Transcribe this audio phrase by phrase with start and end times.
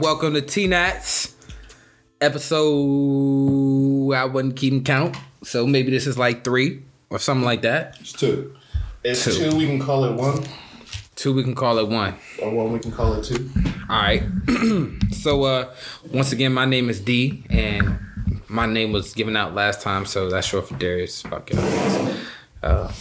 [0.00, 1.32] Welcome to TNATS
[2.20, 4.12] episode.
[4.12, 7.96] I wasn't keeping count, so maybe this is like three or something like that.
[8.00, 8.54] It's two.
[9.02, 9.32] It's Two.
[9.50, 9.56] two.
[9.56, 10.44] we can call it one,
[11.16, 12.14] Two, we can call it one.
[12.42, 13.50] or one we can call it two.
[13.88, 14.22] All right.
[15.12, 15.72] so, uh,
[16.12, 17.98] once again, my name is D, and
[18.48, 21.22] my name was given out last time, so that's short for Darius.
[21.22, 21.50] Fuck.
[22.62, 22.92] Uh,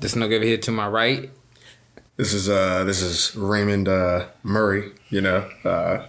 [0.00, 1.30] this nigga over here to my right.
[2.16, 5.50] This is uh this is Raymond uh Murray, you know.
[5.64, 6.06] Uh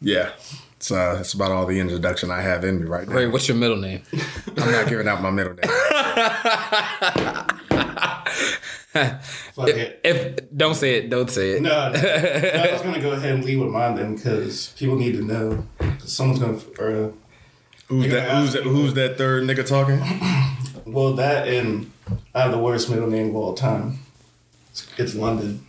[0.00, 0.32] yeah.
[0.76, 3.14] It's uh that's about all the introduction I have in me right now.
[3.14, 4.02] Wait, what's your middle name?
[4.56, 5.70] I'm not giving out my middle name.
[9.52, 10.00] Fuck it.
[10.02, 11.62] If don't say it, don't say it.
[11.62, 15.12] No, no, I was gonna go ahead and leave with mine then, because people need
[15.12, 15.66] to know.
[15.98, 17.12] someone's gonna, or,
[17.88, 20.00] Who's that who's that who's that third nigga talking?
[20.92, 21.92] well, that and
[22.34, 24.00] I have the worst middle name of all time.
[24.76, 25.64] It's, it's London.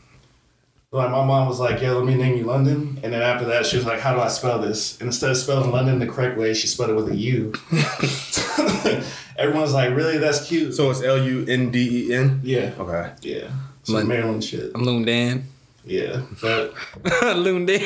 [0.92, 3.66] Like my mom was like, "Yeah, let me name you London," and then after that,
[3.66, 6.38] she was like, "How do I spell this?" And instead of spelling London the correct
[6.38, 7.54] way, she spelled it with a U.
[9.38, 10.18] Everyone's like, "Really?
[10.18, 12.40] That's cute." So it's L U N D E N?
[12.44, 13.12] yeah, Okay.
[13.22, 13.50] yeah,
[13.84, 14.72] some Lon- Maryland shit.
[14.76, 15.44] I'm Loon Dan.
[15.86, 16.74] Yeah, but
[17.38, 17.82] Loon Dan.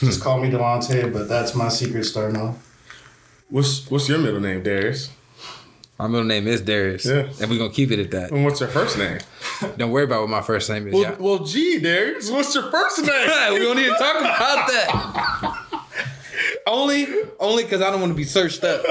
[0.00, 1.12] just call me Delonte.
[1.12, 2.56] But that's my secret starting off.
[3.50, 5.10] What's what's your middle name, Darius?
[5.98, 7.06] my middle name is Darius.
[7.06, 7.28] Yeah.
[7.40, 8.30] And we're gonna keep it at that.
[8.32, 9.18] And what's your first name?
[9.76, 10.94] Don't worry about what my first name is.
[10.94, 11.16] Well, Yeah.
[11.18, 13.08] well gee, Darius, what's your first name?
[13.54, 15.58] we don't need to talk about that.
[16.66, 17.06] only
[17.38, 18.84] only because I don't want to be searched up.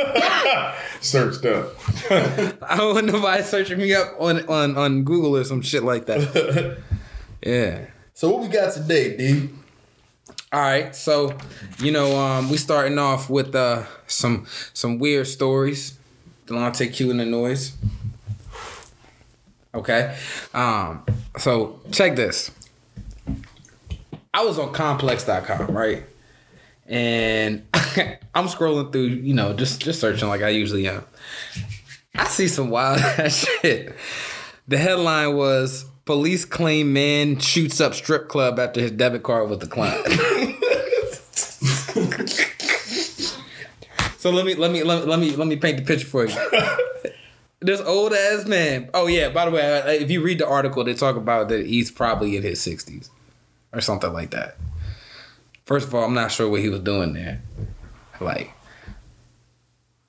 [1.01, 1.73] Searched up.
[2.11, 6.05] I don't want nobody searching me up on, on, on Google or some shit like
[6.05, 6.77] that.
[7.41, 7.85] Yeah.
[8.13, 9.49] So what we got today, D?
[10.51, 11.35] All right, so
[11.79, 15.97] you know, um, we starting off with uh some some weird stories.
[16.45, 17.73] Delonte Q and the noise.
[19.75, 20.15] Okay,
[20.53, 21.03] um,
[21.37, 22.51] so check this.
[24.33, 26.03] I was on complex.com, right?
[26.85, 27.63] And
[28.35, 31.03] I'm scrolling through, you know, just just searching like I usually am.
[32.15, 33.95] I see some wild ass shit.
[34.67, 39.59] The headline was Police claim man shoots up strip club after his debit card was
[39.59, 40.05] declined.
[44.17, 46.35] so let me let me let, let me let me paint the picture for you.
[47.63, 48.89] This old ass man.
[48.93, 49.29] Oh yeah.
[49.29, 52.43] By the way, if you read the article, they talk about that he's probably in
[52.43, 53.09] his sixties
[53.71, 54.57] or something like that.
[55.65, 57.41] First of all, I'm not sure what he was doing there.
[58.19, 58.51] Like,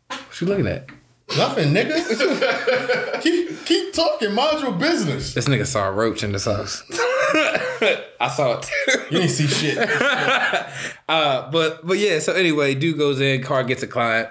[0.08, 0.88] what you looking at?
[1.36, 3.20] Nothing, nigga.
[3.22, 5.32] keep keep talking, mind your business.
[5.34, 6.82] This nigga saw a roach in this house.
[8.20, 9.00] I saw it too.
[9.10, 9.78] You ain't see shit.
[11.06, 12.18] Uh, but but yeah.
[12.18, 14.30] So anyway, dude goes in, car gets a client.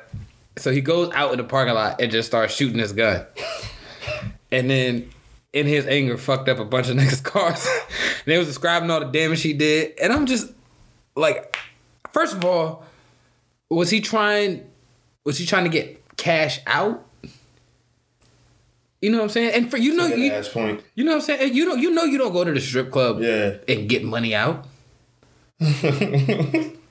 [0.57, 3.25] So he goes out in the parking lot and just starts shooting his gun.
[4.51, 5.09] And then
[5.51, 7.65] in his anger, fucked up a bunch of niggas' cars.
[7.65, 9.97] and they was describing all the damage he did.
[9.99, 10.51] And I'm just
[11.15, 11.57] like,
[12.11, 12.85] first of all,
[13.69, 14.63] was he trying?
[15.25, 17.03] Was he trying to get cash out?
[19.01, 19.51] You know what I'm saying?
[19.53, 20.81] And for you know you, point.
[20.95, 21.41] you know what I'm saying?
[21.41, 23.55] And You don't you know you don't go to the strip club Yeah.
[23.67, 24.65] and get money out.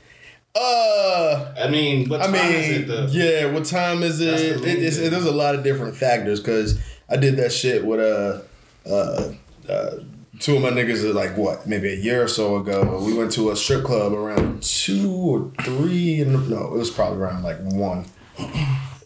[0.55, 3.07] Uh, I mean, what I time is mean, it though?
[3.11, 3.47] yeah.
[3.51, 4.61] What time is it?
[4.61, 8.01] the it main there's a lot of different factors because I did that shit with
[8.01, 8.43] uh,
[8.91, 9.33] uh,
[9.69, 9.91] uh,
[10.39, 13.03] two of my niggas are like what maybe a year or so ago.
[13.05, 16.21] We went to a strip club around two or three.
[16.21, 18.07] And no, it was probably around like one.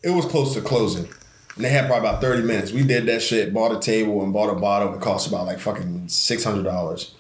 [0.02, 1.08] It was close to closing.
[1.56, 2.72] And they had probably about 30 minutes.
[2.72, 4.94] We did that shit, bought a table and bought a bottle.
[4.94, 7.10] It cost about like fucking $600.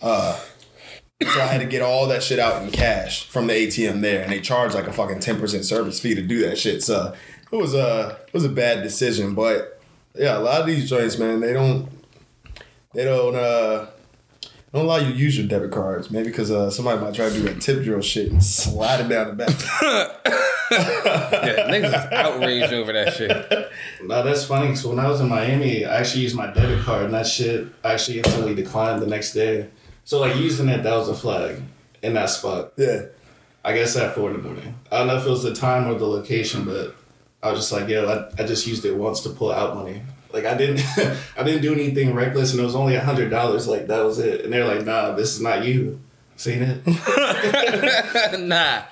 [0.00, 0.40] Uh,
[1.28, 4.22] so I had to get all that shit out in cash from the ATM there,
[4.22, 6.82] and they charged like a fucking ten percent service fee to do that shit.
[6.82, 7.14] So
[7.50, 9.80] it was a it was a bad decision, but
[10.14, 11.88] yeah, a lot of these joints, man, they don't
[12.94, 13.86] they don't uh
[14.72, 17.34] don't allow you to use your debit cards, maybe because uh, somebody might try to
[17.34, 20.22] do that tip drill shit and slide it down the back.
[20.72, 23.30] Yeah, niggas is outraged over that shit.
[24.02, 24.74] No, that's funny.
[24.74, 27.68] So when I was in Miami, I actually used my debit card, and that shit
[27.84, 29.68] actually instantly declined the next day.
[30.04, 31.62] So like using it, that was a flag
[32.02, 32.72] in that spot.
[32.76, 33.06] yeah,
[33.64, 34.74] I guess at four in the morning.
[34.90, 36.94] I don't know if it was the time or the location, but
[37.42, 40.02] I was just like, yo, I, I just used it once to pull out money.
[40.32, 40.84] Like I didn't,
[41.36, 43.68] I didn't do anything reckless, and it was only a hundred dollars.
[43.68, 44.44] Like that was it.
[44.44, 46.00] And they're like, nah, this is not you.
[46.36, 48.38] Seen it?
[48.40, 48.82] nah.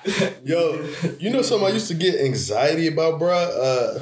[0.45, 0.87] Yo,
[1.19, 3.33] you know something I used to get anxiety about, bruh?
[3.33, 3.99] Uh,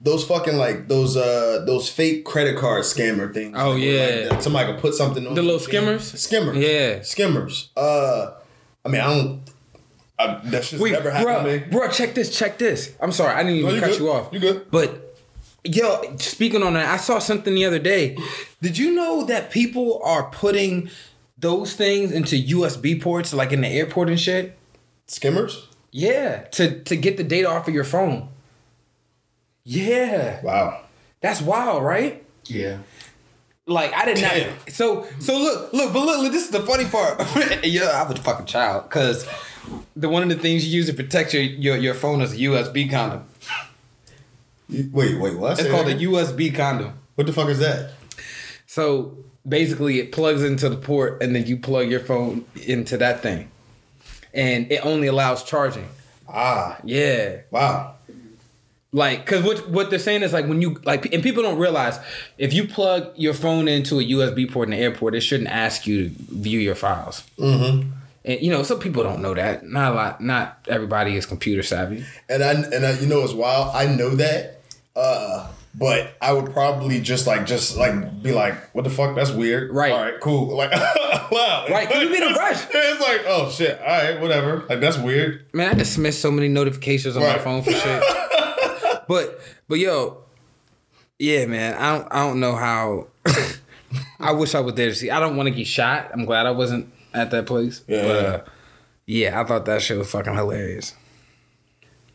[0.00, 3.56] those fucking like those uh those fake credit card scammer things.
[3.58, 4.26] Oh, Like, yeah.
[4.30, 6.12] like, somebody could put something on The little skimmers?
[6.20, 6.56] Skimmers.
[6.56, 7.02] Yeah.
[7.02, 7.70] Skimmers.
[7.76, 8.32] Uh,
[8.84, 9.40] I mean, I don't.
[10.18, 11.64] I, that shit's Wait, never happened bro, to me.
[11.70, 12.94] bro, check this, check this.
[13.00, 13.98] I'm sorry, I didn't even No, cut good.
[14.00, 14.32] you off.
[14.32, 14.70] You good.
[14.70, 15.16] But
[15.64, 18.16] yo, speaking on that, I saw something the other day.
[18.62, 20.88] Did you know that people are putting
[21.38, 24.56] those things into USB ports, like in the airport and shit.
[25.06, 25.68] Skimmers.
[25.90, 28.28] Yeah, to to get the data off of your phone.
[29.68, 30.82] Yeah, Wow.
[31.20, 32.24] that's wild, right?
[32.44, 32.78] Yeah.
[33.66, 34.50] Like I did Damn.
[34.50, 34.70] not.
[34.70, 37.18] So so look look, but look, look this is the funny part.
[37.64, 39.26] yeah, I was a fucking child because
[39.96, 42.36] the one of the things you use to protect your your, your phone is a
[42.36, 43.24] USB condom.
[44.68, 45.52] You- Wait, wait, what?
[45.54, 45.96] It's Say called a?
[45.96, 46.92] USB condom.
[47.16, 47.90] What the fuck is that?
[48.68, 49.16] So
[49.48, 53.50] basically, it plugs into the port, and then you plug your phone into that thing,
[54.32, 55.88] and it only allows charging.
[56.28, 57.95] Ah, Yeah, wow.
[58.92, 61.98] Like because what what they're saying is like when you like, and people don't realize
[62.38, 65.86] if you plug your phone into a USB port in the airport, it shouldn't ask
[65.86, 67.22] you to view your files.
[67.38, 67.90] Mm-hmm.
[68.24, 69.64] And you know, some people don't know that.
[69.64, 70.20] Not a lot.
[70.20, 72.04] Not everybody is computer savvy.
[72.28, 73.74] And I and I, you know it's wild.
[73.74, 74.60] I know that,
[74.94, 79.14] uh, but I would probably just like just like be like, what the fuck?
[79.14, 79.72] That's weird.
[79.72, 79.92] Right.
[79.92, 80.20] All right.
[80.20, 80.56] Cool.
[80.56, 80.70] Like,
[81.30, 81.66] wow.
[81.68, 82.64] Right, 'cause you be in a rush.
[82.72, 83.78] It's like, oh shit.
[83.80, 84.20] All right.
[84.20, 84.64] Whatever.
[84.68, 85.44] Like that's weird.
[85.52, 88.02] Man, I dismiss so many notifications on my phone for shit.
[89.08, 90.24] but but yo,
[91.18, 93.08] yeah, man, I don't I don't know how.
[94.20, 95.10] I wish I was there to see.
[95.10, 96.10] I don't want to get shot.
[96.12, 97.82] I'm glad I wasn't at that place.
[97.86, 98.02] Yeah.
[98.02, 98.44] But uh,
[99.06, 100.94] yeah, I thought that shit was fucking hilarious.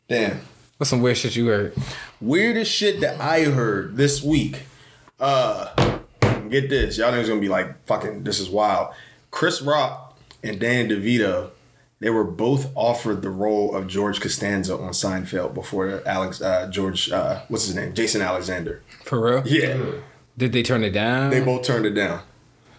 [0.07, 0.41] Damn.
[0.77, 1.75] What's some weird shit you heard?
[2.19, 4.63] Weirdest shit that I heard this week.
[5.19, 5.99] Uh,
[6.49, 6.97] get this.
[6.97, 8.93] Y'all niggas gonna be like, fucking, this is wild.
[9.29, 11.51] Chris Rock and Dan DeVito,
[12.01, 17.09] they were both offered the role of George Costanza on Seinfeld before Alex uh, George
[17.11, 18.81] uh, what's his name Jason Alexander.
[19.05, 19.43] For real?
[19.47, 19.81] Yeah,
[20.37, 21.29] Did they turn it down?
[21.29, 22.21] they both turned it down.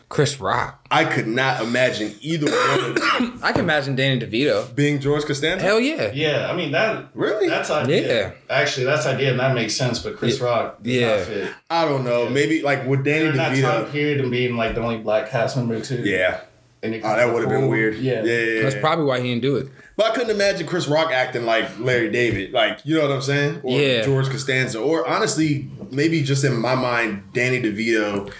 [0.08, 0.86] Chris Rock.
[0.90, 4.74] I could not imagine either one of them I can imagine Danny DeVito.
[4.74, 5.64] being George Costanza.
[5.64, 6.10] Hell yeah.
[6.12, 7.48] Yeah, I mean that Really?
[7.48, 8.24] That's idea.
[8.26, 8.32] Yeah.
[8.50, 10.00] Actually, that's idea and that makes sense.
[10.00, 10.44] But Chris Yeah.
[10.44, 11.16] Rock, does Yeah.
[11.16, 11.52] not fit.
[11.70, 12.28] I don't know.
[12.28, 13.92] Maybe like with Danny During that time DeVito.
[13.92, 16.02] period and being like the only black cast member too.
[16.04, 16.40] Yeah.
[16.82, 17.96] And it Oh, that would have been weird.
[17.96, 18.24] Yeah.
[18.24, 18.38] Yeah.
[18.38, 19.68] yeah, That's probably why he didn't do it.
[19.96, 22.52] But I couldn't imagine Chris Rock acting like Larry David.
[22.52, 23.60] Like, you know what I'm saying?
[23.62, 24.02] Or Yeah.
[24.02, 24.80] George Costanza.
[24.80, 28.32] Or honestly, maybe just in my mind, Danny DeVito.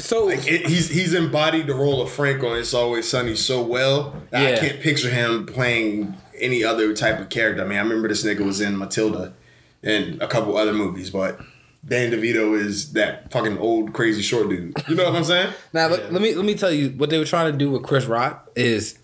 [0.00, 3.62] So Like it, he's he's embodied the role of Frank on It's Always Sunny so
[3.62, 4.14] well.
[4.30, 7.62] that I can't picture him playing any other type of character.
[7.62, 9.34] I mean, I remember this nigga was in Matilda
[9.82, 11.40] and a couple other movies, but
[11.86, 14.74] Danny DeVito is that fucking old crazy short dude.
[14.88, 15.52] You know what I'm saying?
[15.72, 17.82] Now let, let me let me tell you what they were trying to do with
[17.82, 18.98] Chris Rock is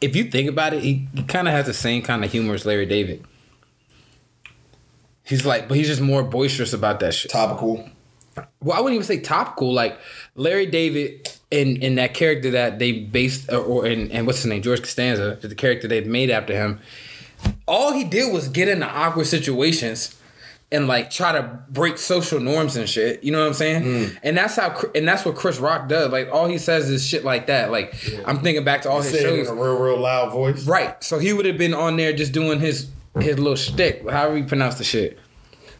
[0.00, 2.54] if you think about it, he, he kind of has the same kind of humor
[2.54, 3.24] as Larry David.
[5.24, 7.30] He's like, but he's just more boisterous about that shit.
[7.30, 7.88] Topical.
[8.60, 9.72] Well, I wouldn't even say topical.
[9.72, 9.98] Like
[10.34, 14.46] Larry David in in that character that they based or, or in and what's his
[14.46, 16.80] name George Costanza, the character they made after him.
[17.66, 20.16] All he did was get into awkward situations
[20.72, 23.22] and like try to break social norms and shit.
[23.22, 23.82] You know what I'm saying?
[23.82, 24.18] Mm.
[24.22, 26.10] And that's how and that's what Chris Rock does.
[26.10, 27.70] Like all he says is shit like that.
[27.70, 27.94] Like
[28.26, 29.48] I'm thinking back to all his it in shows.
[29.48, 30.66] a real, real loud voice.
[30.66, 31.02] Right.
[31.02, 32.90] So he would have been on there just doing his
[33.20, 35.18] his little shtick, however you pronounce the shit.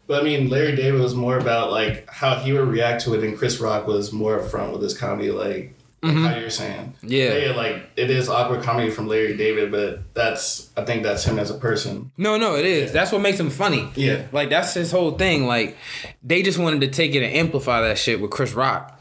[0.07, 3.25] But I mean, Larry David was more about like how he would react to it,
[3.25, 5.76] and Chris Rock was more upfront with his comedy, like,
[6.07, 6.95] like how you're saying.
[7.03, 7.07] Mm-hmm.
[7.09, 7.53] Yeah.
[7.57, 11.51] like it is awkward comedy from Larry David, but that's I think that's him as
[11.51, 12.11] a person.
[12.17, 12.93] No, no, it is.
[12.93, 13.89] That's what makes him funny.
[13.95, 14.27] Yeah.
[14.33, 15.47] Like that's his whole thing.
[15.47, 15.77] Like
[16.23, 19.01] they just wanted to take it and amplify that shit with Chris Rock.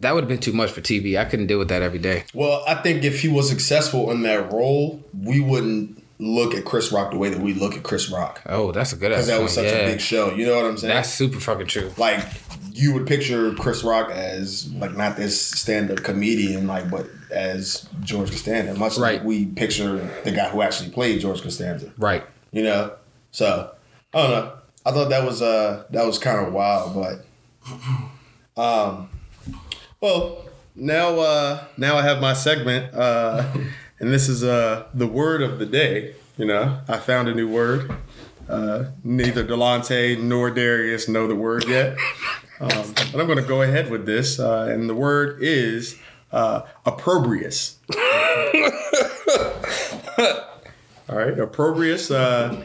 [0.00, 1.18] That would have been too much for TV.
[1.18, 2.24] I couldn't deal with that every day.
[2.34, 6.92] Well, I think if he was successful in that role, we wouldn't look at Chris
[6.92, 8.42] Rock the way that we look at Chris Rock.
[8.46, 9.70] Oh, that's a good Because that was such yeah.
[9.72, 10.34] a big show.
[10.34, 10.94] You know what I'm saying?
[10.94, 11.92] That's super fucking true.
[11.96, 12.20] like
[12.76, 17.88] you would picture Chris Rock as like not this stand up comedian, like but as
[18.02, 19.14] George Costanza, much Right.
[19.16, 21.92] like we picture the guy who actually played George Costanza.
[21.98, 22.22] Right.
[22.52, 22.92] You know?
[23.30, 23.72] So
[24.14, 24.52] I don't know.
[24.84, 27.24] I thought that was uh that was kind of wild, but
[28.62, 29.08] um
[30.00, 33.44] well now uh now I have my segment uh
[34.00, 36.14] and this is uh the word of the day.
[36.36, 37.90] You know, I found a new word.
[38.48, 41.96] Uh, neither Delonte nor Darius know the word yet.
[42.60, 44.38] Um, but I'm going to go ahead with this.
[44.38, 45.98] Uh, and the word is
[46.32, 47.78] uh, opprobrious.
[51.08, 52.64] All right, opprobrious uh,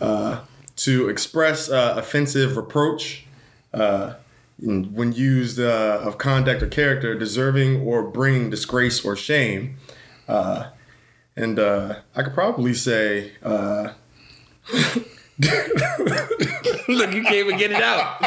[0.00, 0.40] uh,
[0.76, 3.24] to express uh, offensive reproach
[3.72, 4.14] uh,
[4.60, 9.78] when used of conduct or character deserving or bringing disgrace or shame.
[10.26, 13.32] And I could probably say
[16.88, 18.18] Look, you can't even get it out.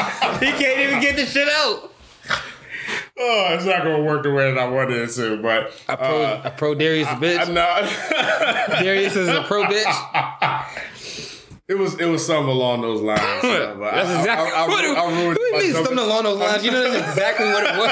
[0.42, 1.90] he can't even get the shit out.
[3.18, 6.22] Oh, it's not gonna work the way that I wanted it to, but A pro,
[6.22, 7.38] uh, a pro Darius a bitch.
[7.46, 7.82] I'm not.
[8.82, 10.80] Darius is a pro bitch.
[11.68, 13.20] it was it was something along those lines.
[13.42, 15.98] but That's I- I- exactly I- I what it, I ruined what do mean something
[15.98, 16.64] along those lines.
[16.64, 17.90] You know that's exactly what it was.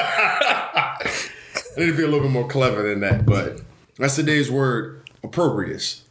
[1.77, 3.61] I need to be a little bit more clever than that, but
[3.97, 6.03] that's today's word, opprobrious.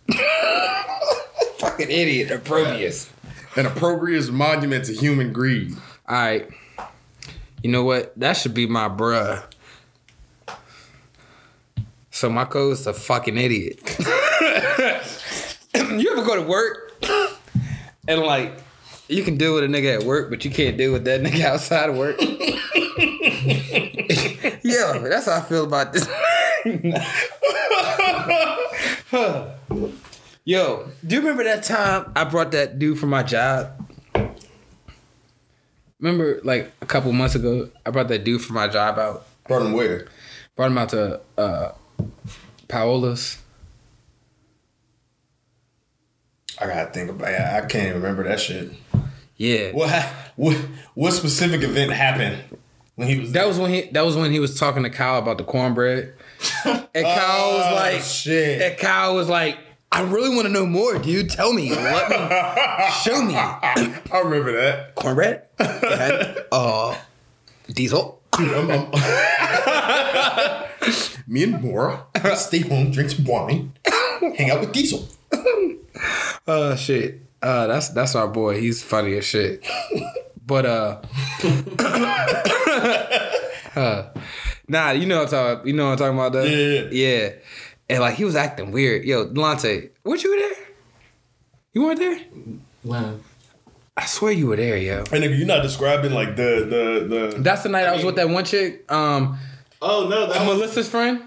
[1.80, 3.10] Fucking idiot, opprobrious.
[3.56, 5.74] An opprobrious monument to human greed.
[6.06, 6.46] All right.
[7.62, 8.12] You know what?
[8.18, 9.42] That should be my bruh.
[12.10, 13.80] So my code's a fucking idiot.
[15.74, 17.02] you ever go to work
[18.06, 18.52] and like
[19.08, 21.44] you can deal with a nigga at work, but you can't deal with that nigga
[21.44, 22.20] outside of work?
[24.62, 26.06] yeah, that's how I feel about this.
[30.44, 33.72] Yo, do you remember that time I brought that dude from my job?
[36.00, 39.26] Remember, like a couple months ago, I brought that dude from my job out.
[39.46, 40.08] Brought him where?
[40.56, 41.72] Brought him out to uh,
[42.68, 43.38] Paola's.
[46.58, 47.40] I gotta think about it.
[47.40, 48.72] I can't even remember that shit.
[49.36, 49.90] Yeah, What,
[50.36, 50.56] what
[50.94, 52.36] what specific event happened
[52.96, 55.18] when he was that was when he that was when he was talking to Kyle
[55.18, 56.12] about the cornbread,
[56.66, 58.60] and Kyle was Oh, like, shit.
[58.60, 59.56] and Kyle was like,
[59.92, 61.30] I really want to know more, dude.
[61.30, 62.16] Tell me, let me,
[63.02, 64.94] show me I remember that.
[64.94, 65.42] cornbread.
[65.58, 66.96] Had, uh,
[67.68, 68.20] diesel.
[68.34, 68.90] I'm- I'm-
[71.26, 72.04] Me and Mora
[72.36, 73.72] stay home, drink some wine,
[74.36, 75.08] hang out with Diesel.
[76.46, 77.20] Uh, shit.
[77.42, 78.60] Uh, that's that's our boy.
[78.60, 79.64] He's funny as shit.
[80.44, 81.00] But uh,
[83.76, 84.08] uh,
[84.68, 85.68] nah, you know what I'm talking.
[85.68, 86.44] You know what I'm talking about, though.
[86.44, 87.32] Yeah, yeah.
[87.90, 89.04] And like he was acting weird.
[89.04, 90.66] Yo, Delonte, weren't you there?
[91.72, 92.20] You weren't there.
[92.84, 93.16] Wow.
[93.96, 94.98] I swear you were there, yo.
[94.98, 97.42] And nigga, you're not describing like the the the.
[97.42, 99.36] That's the night I, was with that one chick, um,
[99.82, 101.22] Oh no, that was, Melissa's friend.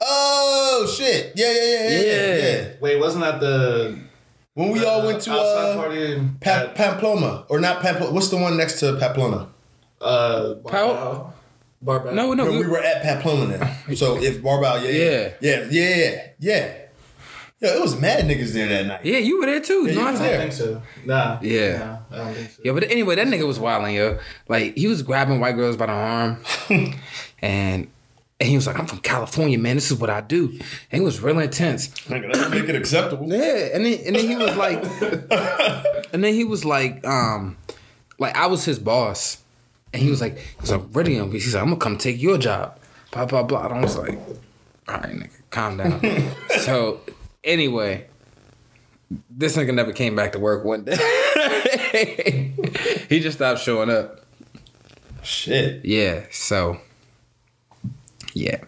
[0.00, 1.32] Oh shit!
[1.36, 2.36] Yeah, yeah, yeah, yeah, yeah.
[2.36, 2.62] Yeah.
[2.62, 2.68] yeah.
[2.80, 3.98] wait, wasn't that the
[4.54, 6.20] When we all went to outside uh, party?
[6.40, 8.12] pa- at, Pamplona or not Pamplona?
[8.12, 9.48] What's the one next to Pamplona?
[10.00, 11.34] uh, Pal-
[11.84, 12.14] Barbell.
[12.14, 13.96] No, no, No, we, we were at Pamplona then.
[13.96, 16.74] So if Barbell, yeah, yeah, yeah, yeah, yeah, yeah.
[17.60, 19.04] Yo, it was mad niggas there that night.
[19.04, 19.86] yeah, you were there too.
[19.86, 20.10] Yeah, you Delonte.
[20.12, 20.32] was I there.
[20.38, 20.82] don't think so.
[21.06, 21.38] Nah.
[21.40, 21.78] Yeah.
[21.78, 22.62] Nah, I don't think so.
[22.64, 24.18] Yeah, but anyway, that nigga was wilding, yo.
[24.48, 26.38] Like he was grabbing white girls by the arm,
[27.40, 27.88] and
[28.40, 29.76] and he was like, "I'm from California, man.
[29.76, 30.48] This is what I do."
[30.90, 31.88] And he was real intense.
[32.08, 33.28] Nigga, that make it acceptable.
[33.32, 34.82] Yeah, and then and then he was like,
[36.12, 37.56] and then he was like, um,
[38.18, 39.38] like I was his boss,
[39.94, 41.30] and he was like, he was like, ready him.
[41.30, 42.76] He's like, I'm gonna come take your job.
[43.12, 43.66] Blah blah blah.
[43.66, 44.18] And I was like,
[44.88, 46.00] all right, nigga, calm down.
[46.62, 47.00] so
[47.44, 48.06] anyway,
[49.30, 50.96] this nigga never came back to work one day.
[53.08, 54.24] he just stopped showing up.
[55.22, 55.84] Shit.
[55.84, 56.24] Yeah.
[56.32, 56.78] So.
[58.34, 58.64] Yeah.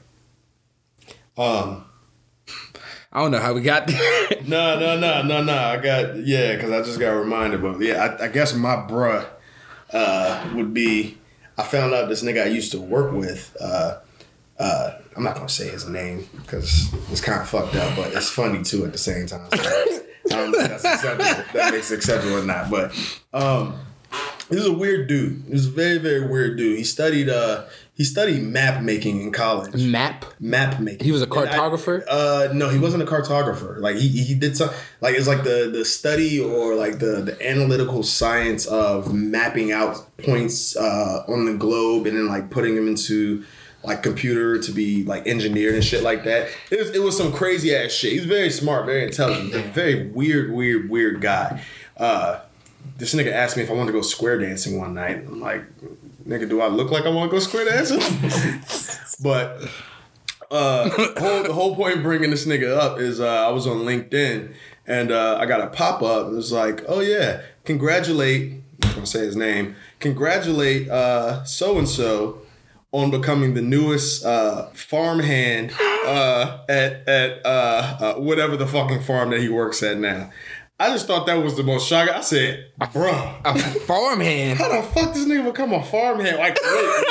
[1.36, 1.86] Um.
[3.12, 4.30] I don't know how we got there.
[4.46, 5.56] No, no, no, no, no.
[5.56, 7.62] I got yeah, because I just got reminded.
[7.62, 9.26] But yeah, I, I guess my bruh
[9.92, 11.18] uh, would be.
[11.58, 13.56] I found out this nigga I used to work with.
[13.60, 13.98] Uh,
[14.58, 18.28] uh, I'm not gonna say his name because it's kind of fucked up, but it's
[18.28, 19.48] funny too at the same time.
[20.26, 21.44] So I don't know if that's acceptable.
[21.54, 22.70] That makes acceptable or not.
[22.70, 22.92] But
[23.32, 23.78] um,
[24.48, 25.44] this is a weird dude.
[25.48, 26.78] He's a very, very weird dude.
[26.78, 27.66] He studied uh,
[27.96, 30.24] he studied map making in college Map.
[30.38, 31.04] map making.
[31.04, 32.04] He was a And I- cartographer?
[32.08, 33.80] uh, no, he wasn't a cartographer.
[33.80, 37.36] Like he, he did some like it's like the the study or like the the
[37.50, 42.86] analytical science of mapping out points uh, on the globe and then like putting them
[42.86, 43.44] into
[43.82, 46.48] like computer to be like engineered and shit like that.
[46.70, 48.12] It was it was some crazy ass shit.
[48.12, 51.62] He's very smart, very intelligent, a very weird, weird, weird guy.
[51.96, 52.40] Uh,
[52.98, 55.18] this nigga asked me if I wanted to go square dancing one night.
[55.26, 55.64] I'm like,
[56.26, 58.00] nigga, do I look like I want to go square dancing?
[59.22, 59.62] but
[60.50, 64.54] uh, whole, the whole point bringing this nigga up is uh, I was on LinkedIn
[64.86, 66.28] and uh, I got a pop up.
[66.28, 68.62] It was like, oh yeah, congratulate.
[68.82, 69.76] I'm gonna say his name.
[70.00, 70.86] Congratulate
[71.46, 72.42] so and so
[72.96, 75.70] on becoming the newest uh, farmhand
[76.06, 80.30] uh, at at uh, uh, whatever the fucking farm that he works at now.
[80.78, 82.12] I just thought that was the most shocking.
[82.14, 84.58] I said, bro, A farmhand.
[84.58, 86.36] how the fuck this nigga become a farmhand?
[86.36, 87.04] Like, wait,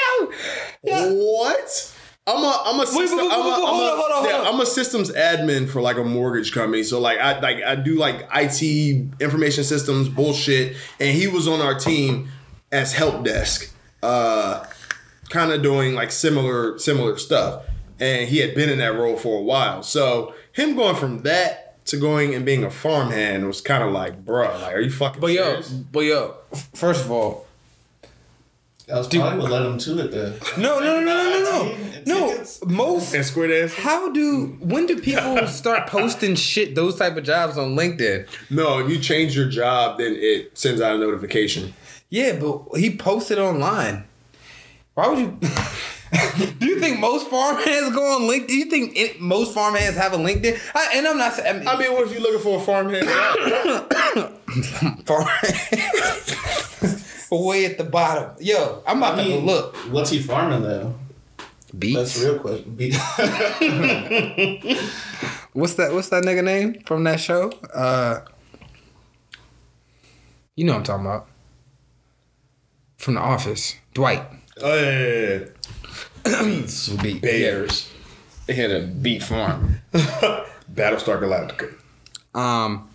[0.82, 1.12] what?
[1.12, 1.90] What?
[2.26, 4.24] I'm a I'm a system, wait, wait, I'm a, I'm hold a- on, hold on,
[4.24, 4.54] yeah, hold on.
[4.54, 6.82] I'm a systems admin for like a mortgage company.
[6.82, 8.62] So like I like I do like IT
[9.20, 12.28] information systems bullshit, and he was on our team
[12.72, 13.70] as help desk,
[14.02, 14.64] uh,
[15.28, 17.64] kind of doing like similar similar stuff,
[18.00, 19.82] and he had been in that role for a while.
[19.82, 24.24] So him going from that to going and being a farmhand was kind of like,
[24.24, 25.20] bruh, like are you fucking?
[25.20, 25.60] But yo,
[25.92, 26.34] but yo,
[26.74, 27.46] first of all,
[28.86, 30.34] That was probably what led him to it then.
[30.62, 31.76] no, no, no, no, no, no,
[32.06, 32.28] no.
[32.32, 32.64] Tickets?
[32.64, 33.14] Most.
[33.14, 33.74] and square dance.
[33.74, 38.28] How do when do people start posting shit those type of jobs on LinkedIn?
[38.50, 41.74] No, if you change your job, then it sends out a notification.
[42.10, 44.04] Yeah, but he posted online.
[44.94, 45.38] Why would you?
[46.58, 48.48] Do you think most farmhands go on LinkedIn?
[48.48, 50.58] Do you think it, most farmhands have a LinkedIn?
[50.74, 51.56] I, and I'm not saying.
[51.56, 54.32] I mean, I mean, what if you're looking for a farmhand job?
[55.06, 55.28] farm
[57.44, 58.30] way at the bottom.
[58.40, 59.76] Yo, I'm about I to mean, go look.
[59.90, 60.94] What's he farming though?
[61.76, 61.96] Beets.
[61.96, 62.74] That's the real question.
[62.76, 62.92] Be-
[65.52, 65.92] What's that?
[65.92, 67.50] What's that nigga name from that show?
[67.72, 68.20] Uh,
[70.54, 71.26] you know what I'm talking about.
[72.98, 74.22] From The Office, Dwight.
[74.62, 75.44] Oh yeah, yeah, yeah.
[77.02, 77.22] Beet.
[77.22, 77.90] Bears.
[78.46, 79.80] They had a beet farm.
[79.92, 81.74] Battlestar Galactica.
[82.38, 82.90] Um.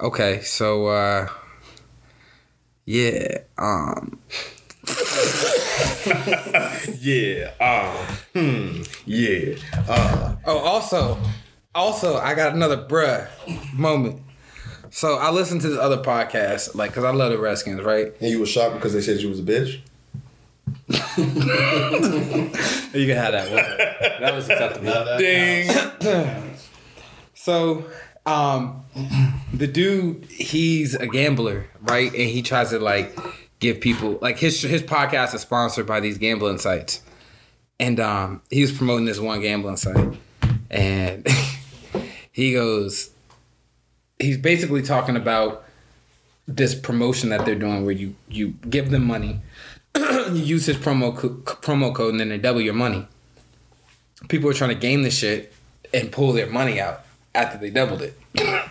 [0.00, 1.28] Okay, so uh,
[2.84, 3.38] yeah.
[3.58, 4.18] Um.
[7.00, 7.52] Yeah.
[7.60, 8.18] Ah.
[8.32, 8.82] hmm.
[9.06, 9.56] Yeah.
[9.88, 10.36] Ah.
[10.46, 11.18] Oh, also,
[11.74, 13.28] also, I got another bruh
[13.74, 14.22] moment.
[14.90, 18.12] So I listened to this other podcast, like, cause I love the Redskins, right?
[18.20, 19.80] and you were shocked because they said you was a bitch.
[22.94, 24.20] You can have that one.
[24.20, 24.86] That was acceptable.
[24.86, 26.50] No, that Ding.
[27.34, 27.84] So,
[28.24, 28.84] um,
[29.52, 32.10] the dude, he's a gambler, right?
[32.10, 33.18] And he tries to like
[33.58, 37.02] give people like his his podcast is sponsored by these gambling sites,
[37.78, 40.16] and um, he was promoting this one gambling site,
[40.70, 41.26] and
[42.32, 43.10] he goes,
[44.18, 45.64] he's basically talking about
[46.46, 49.40] this promotion that they're doing where you you give them money,
[50.32, 53.06] you use his promo co- promo code, and then they double your money.
[54.28, 55.52] People are trying to game the shit
[55.92, 58.18] and pull their money out after they doubled it.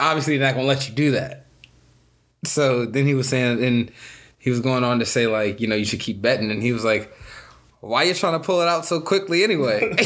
[0.00, 1.46] Obviously, they're not gonna let you do that.
[2.44, 3.90] So then he was saying, and
[4.38, 6.72] he was going on to say like, you know, you should keep betting, and he
[6.72, 7.12] was like,
[7.80, 9.80] "Why you trying to pull it out so quickly anyway?"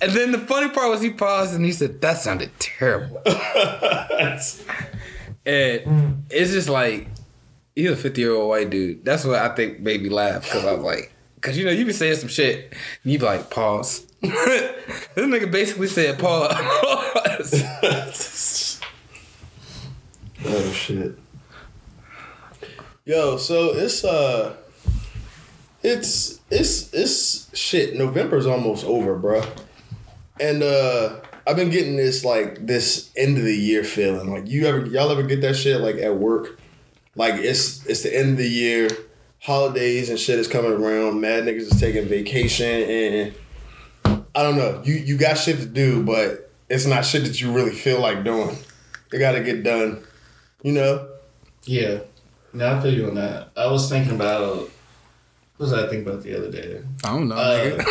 [0.00, 3.22] and then the funny part was he paused and he said, "That sounded terrible."
[5.46, 7.08] and it's just like
[7.78, 9.04] he's a fifty year old white dude.
[9.04, 11.86] That's what I think made me laugh because I was like, because you know you
[11.86, 14.04] be saying some shit you be like, pause.
[14.20, 14.74] this
[15.16, 16.54] nigga basically said pause.
[20.44, 21.18] Oh shit.
[23.04, 24.56] Yo, so it's uh
[25.82, 27.96] it's it's it's shit.
[27.96, 29.42] November's almost over, bro.
[30.40, 34.32] And uh I've been getting this like this end of the year feeling.
[34.32, 36.57] Like you ever y'all ever get that shit like at work?
[37.18, 38.88] Like it's it's the end of the year,
[39.40, 41.20] holidays and shit is coming around.
[41.20, 43.34] Mad niggas is taking vacation and
[44.34, 44.80] I don't know.
[44.84, 48.22] You you got shit to do, but it's not shit that you really feel like
[48.24, 48.56] doing.
[49.12, 50.04] It gotta get done.
[50.62, 51.08] You know?
[51.64, 51.98] Yeah.
[52.52, 53.48] No, I feel you on that.
[53.56, 54.70] I was thinking about what
[55.58, 56.82] was I thinking about the other day?
[57.04, 57.82] I don't know, Uh.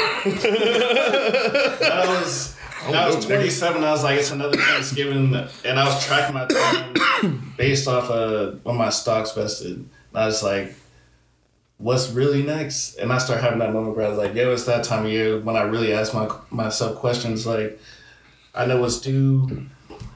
[1.91, 3.83] I was I was 27.
[3.83, 5.33] I was like, it's another Thanksgiving,
[5.65, 9.77] and I was tracking my time based off of when my stocks vested.
[9.77, 10.73] And I was like,
[11.77, 12.95] what's really next?
[12.95, 15.11] And I started having that moment where I was like, yo, it's that time of
[15.11, 17.79] year when I really ask my myself questions like,
[18.53, 19.67] I know what's due.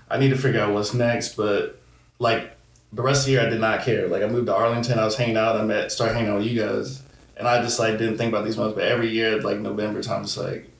[0.10, 1.80] I need to figure out what's next, but
[2.20, 2.58] like
[2.92, 4.08] the rest of the year, I did not care.
[4.08, 6.48] Like I moved to Arlington, I was hanging out, I met, started hanging out with
[6.48, 7.04] you guys,
[7.38, 8.76] and I just like didn't think about these months.
[8.76, 10.71] But every year, like November time, it's like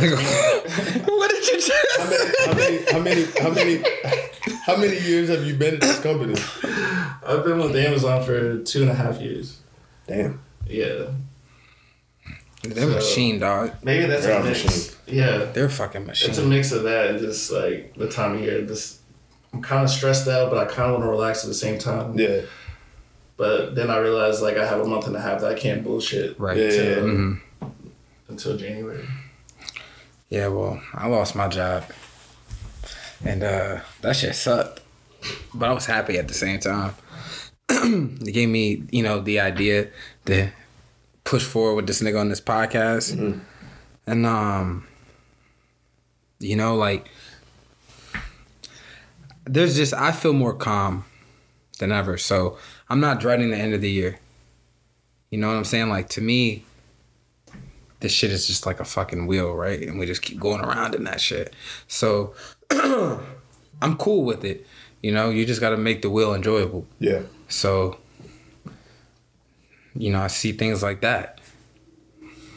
[1.06, 3.82] what did you just How many, how many, how many, how many,
[4.66, 6.34] how many years have you been at this company?
[7.26, 9.60] I've been with Amazon for two and a half years.
[10.06, 10.40] Damn.
[10.66, 11.06] Yeah,
[12.62, 13.72] They're So- machine, dog.
[13.82, 14.64] maybe that's They're a a mix.
[14.64, 14.90] machine.
[15.06, 16.30] Yeah, They're fucking machine.
[16.30, 18.62] it's a mix of that and just like the time of year.
[18.66, 19.00] Just
[19.52, 21.78] I'm kind of stressed out, but I kind of want to relax at the same
[21.78, 22.18] time.
[22.18, 22.40] Yeah.
[23.36, 25.84] But then I realized like I have a month and a half that I can't
[25.84, 26.56] bullshit right.
[26.56, 26.70] Yeah.
[26.70, 27.40] till, Mhm.
[28.28, 29.06] until January.
[30.34, 31.84] Yeah, well, I lost my job.
[33.24, 34.80] And uh that shit sucked.
[35.54, 36.96] But I was happy at the same time.
[37.68, 39.90] it gave me, you know, the idea
[40.24, 40.50] to
[41.22, 43.16] push forward with this nigga on this podcast.
[44.08, 44.88] And um
[46.40, 47.08] you know, like
[49.44, 51.04] there's just I feel more calm
[51.78, 52.18] than ever.
[52.18, 54.18] So I'm not dreading the end of the year.
[55.30, 55.90] You know what I'm saying?
[55.90, 56.64] Like to me,
[58.04, 59.80] this shit is just like a fucking wheel, right?
[59.82, 61.54] And we just keep going around in that shit.
[61.88, 62.34] So
[62.70, 64.66] I'm cool with it.
[65.02, 66.86] You know, you just got to make the wheel enjoyable.
[66.98, 67.22] Yeah.
[67.48, 67.98] So,
[69.94, 71.40] you know, I see things like that.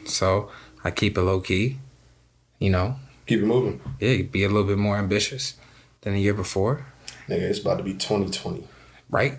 [0.06, 0.50] So
[0.84, 1.78] I keep it low key.
[2.60, 2.96] You know,
[3.28, 3.80] Keep it moving.
[4.00, 5.56] yeah, be a little bit more ambitious
[6.02, 6.86] than the year before,
[7.30, 8.66] Nigga, it's about to be 2020.
[9.10, 9.34] right?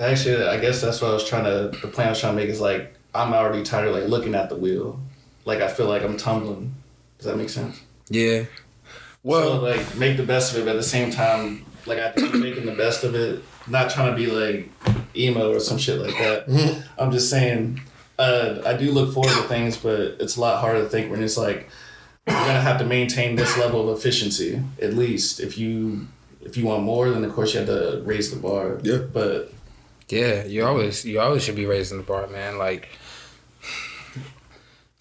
[0.00, 1.78] Actually, I guess that's what I was trying to.
[1.78, 4.34] The plan I was trying to make is like I'm already tired of like looking
[4.34, 4.98] at the wheel.
[5.44, 6.74] Like I feel like I'm tumbling.
[7.18, 7.80] Does that make sense?
[8.08, 8.44] Yeah.
[9.22, 12.10] Well, so, like make the best of it, but at the same time, like I
[12.12, 13.42] think I'm making the best of it.
[13.66, 14.70] Not trying to be like
[15.16, 16.46] emo or some shit like that.
[16.46, 16.80] Mm-hmm.
[16.98, 17.80] I'm just saying,
[18.18, 21.22] uh, I do look forward to things, but it's a lot harder to think when
[21.22, 21.70] it's like
[22.26, 25.40] you're gonna have to maintain this level of efficiency at least.
[25.40, 26.08] If you
[26.42, 28.78] if you want more, then of course you have to raise the bar.
[28.82, 28.98] Yeah.
[28.98, 29.52] But
[30.08, 32.58] Yeah, you always you always should be raising the bar, man.
[32.58, 32.88] Like,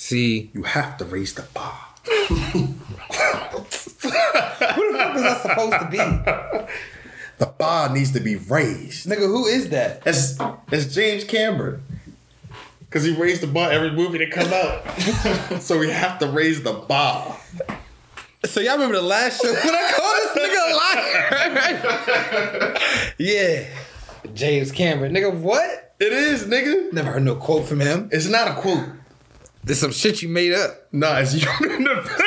[0.03, 1.79] see, You have to raise the bar.
[2.05, 5.97] what the fuck is that supposed to be,
[7.37, 9.07] The bar needs to be raised.
[9.07, 9.19] nigga?
[9.27, 10.03] Who is that?
[10.03, 10.35] That's
[10.69, 11.81] that's James Cameron.
[12.89, 15.59] Cause he raised the bar every movie that come out.
[15.61, 17.37] so we have to raise the bar.
[18.45, 20.75] So y'all remember the last show when I called this nigga a
[22.67, 22.75] liar?
[23.17, 23.65] yeah,
[24.35, 25.33] James Cameron, nigga.
[25.33, 25.95] What?
[25.99, 26.91] It is, nigga.
[26.93, 28.09] Never heard no quote from him.
[28.11, 28.85] It's not a quote.
[29.63, 30.87] There's some shit you made up.
[30.91, 32.19] Nah, it's you in the picture.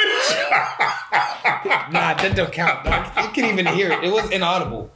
[1.92, 2.84] Nah, that don't count.
[2.84, 3.06] Dog.
[3.16, 4.02] You can't even hear it.
[4.04, 4.90] It was inaudible.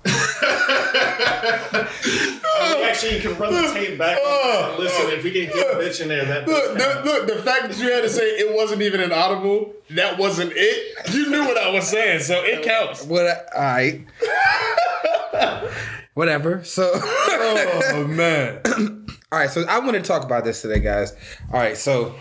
[3.00, 4.18] actually, you can run the tape back.
[4.18, 7.42] And listen, if we can get a bitch in there, that Look, the, look, the
[7.42, 11.12] fact that you had to say it wasn't even an audible, that wasn't it.
[11.12, 13.04] You knew what I was saying, so it counts.
[13.04, 13.26] What?
[13.54, 14.04] All right.
[16.14, 16.64] Whatever.
[16.64, 16.90] So.
[16.94, 18.60] Oh man.
[19.32, 21.12] All right, so I want to talk about this today, guys.
[21.52, 22.16] All right, so,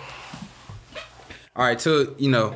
[1.56, 2.56] all right, so you know,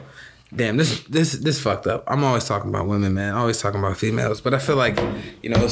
[0.56, 2.04] damn, this this this fucked up.
[2.06, 3.34] I'm always talking about women, man.
[3.34, 5.00] Always talking about females, but I feel like,
[5.42, 5.68] you know,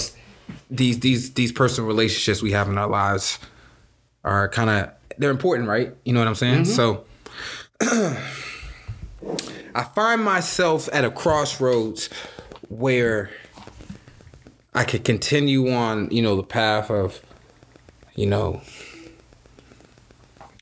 [0.72, 3.38] these these these personal relationships we have in our lives
[4.24, 4.90] are kind of
[5.20, 5.96] they're important, right?
[6.04, 6.64] You know what I'm saying?
[6.64, 6.72] Mm-hmm.
[6.74, 7.06] So,
[9.76, 12.10] I find myself at a crossroads
[12.68, 13.30] where
[14.74, 17.22] I could continue on, you know, the path of
[18.16, 18.62] you know,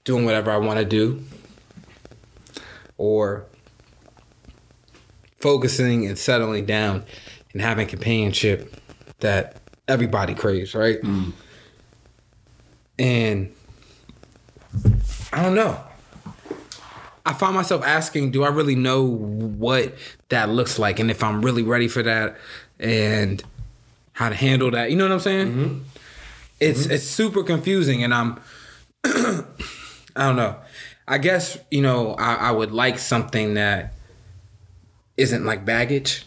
[0.03, 1.23] doing whatever I want to do,
[2.97, 3.45] or
[5.39, 7.05] focusing and settling down
[7.53, 8.75] and having companionship
[9.19, 9.57] that
[9.87, 11.01] everybody craves, right?
[11.01, 11.31] Mm.
[12.97, 13.53] And
[15.31, 15.81] I don't know.
[17.25, 19.93] I find myself asking, do I really know what
[20.29, 22.37] that looks like and if I'm really ready for that
[22.79, 23.43] and
[24.13, 24.89] how to handle that?
[24.89, 25.47] You know what I'm saying?
[25.47, 25.79] Mm-hmm.
[26.59, 28.39] It's it's super confusing and I'm
[29.05, 29.43] I
[30.15, 30.57] don't know.
[31.07, 33.93] I guess, you know, I, I would like something that
[35.17, 36.25] isn't like baggage.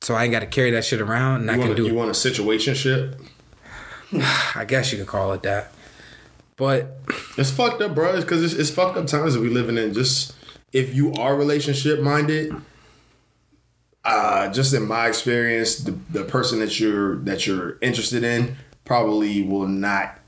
[0.00, 1.94] So I ain't gotta carry that shit around and I You can want, do you
[1.94, 3.20] want a situationship?
[4.54, 5.72] I guess you could call it that.
[6.56, 6.98] But
[7.36, 8.20] It's fucked up, bro.
[8.20, 9.92] Because it's, it's fucked up times that we living in.
[9.92, 10.34] Just
[10.72, 12.54] if you are relationship minded,
[14.04, 18.56] uh, just in my experience, the, the person that you're that you're interested in
[18.90, 20.18] probably will not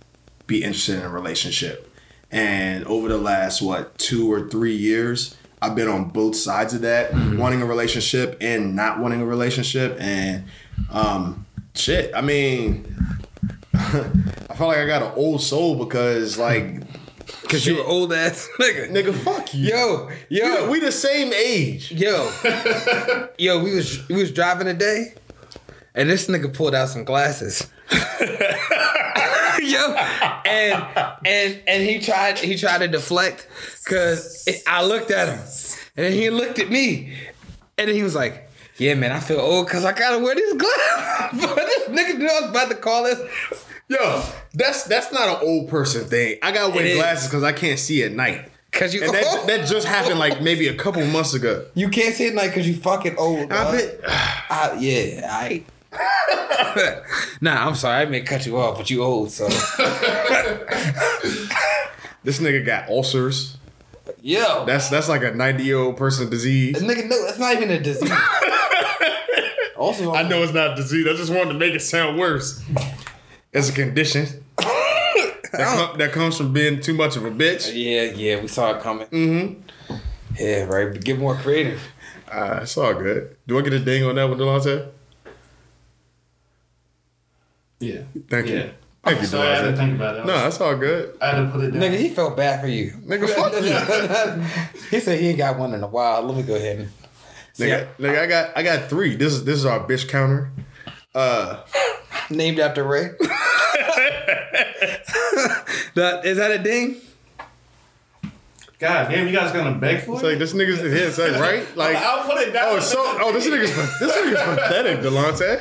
[0.47, 1.93] be interested in a relationship.
[2.31, 6.83] And over the last what two or three years, I've been on both sides of
[6.83, 9.97] that, wanting a relationship and not wanting a relationship.
[9.99, 10.45] And
[10.93, 11.45] um,
[11.75, 12.97] shit, I mean,
[13.75, 16.83] I feel like I got an old soul because like
[17.49, 18.93] cause you an old ass nigga.
[18.93, 19.71] Nigga, fuck you.
[19.71, 21.91] Yo, yo, We, we the same age.
[21.91, 22.31] Yo,
[23.39, 25.15] yo, we was we was driving today,
[25.97, 27.69] and this nigga pulled out some glasses.
[29.63, 29.95] yo,
[30.47, 30.85] and
[31.27, 33.47] and and he tried he tried to deflect
[33.85, 35.41] because I looked at him,
[35.97, 37.15] and he looked at me,
[37.79, 38.49] and he was like.
[38.79, 41.41] Yeah, man, I feel old because I gotta wear these glasses.
[41.45, 43.21] but this nigga knew I was about to call this.
[43.87, 44.25] Yo,
[44.55, 46.39] that's that's not an old person thing.
[46.43, 48.51] I gotta wear It glasses because I can't see at night.
[48.73, 51.67] Cause you And that, that just happened like maybe a couple months ago.
[51.75, 53.53] you can't see at night cause you fucking old.
[53.53, 55.63] I bet, I, yeah, I.
[57.41, 58.03] nah, I'm sorry.
[58.03, 59.47] I may cut you off, but you old, so
[62.25, 63.57] this nigga got ulcers.
[64.23, 66.75] yo, That's that's like a 90 year old person disease.
[66.75, 68.11] this nigga, no, that's not even a disease.
[69.77, 71.07] also, I know it's not a disease.
[71.07, 72.63] I just wanted to make it sound worse.
[73.53, 77.71] It's a condition that, com- that comes from being too much of a bitch.
[77.75, 79.07] Yeah, yeah, we saw it coming.
[79.09, 79.95] Mm-hmm.
[80.39, 80.91] Yeah, right.
[80.91, 81.83] But get more creative.
[82.31, 83.37] Uh, it's all good.
[83.47, 84.89] Do I get a ding on that one, Delonte?
[87.83, 88.03] Yeah.
[88.29, 88.71] Thank you.
[89.03, 89.77] Thank you, Sorry, I had to Delonte.
[89.79, 90.27] think about it.
[90.27, 91.19] No, that's all good.
[91.21, 91.83] I had to put it down.
[91.83, 92.93] Nigga, he felt bad for you.
[93.05, 94.81] Nigga, fuck you.
[94.91, 96.23] he said he ain't got one in a while.
[96.23, 96.89] Let me go ahead and.
[97.55, 99.17] See, Nigga, nigga, I got I got three.
[99.17, 100.53] This is this is our bitch counter.
[101.15, 101.63] Uh,
[102.31, 103.11] named after Ray.
[105.95, 106.97] that is that a ding?
[108.79, 110.27] God damn, you guys gonna beg for it's it?
[110.27, 112.65] like this nigga's yeah, it's like right, like I'll put it down.
[112.69, 115.61] oh, so oh, this nigga's this nigga's pathetic, Delonte.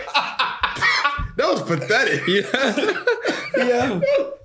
[1.38, 2.22] That was pathetic.
[2.28, 3.66] Yeah.
[3.66, 4.00] yeah.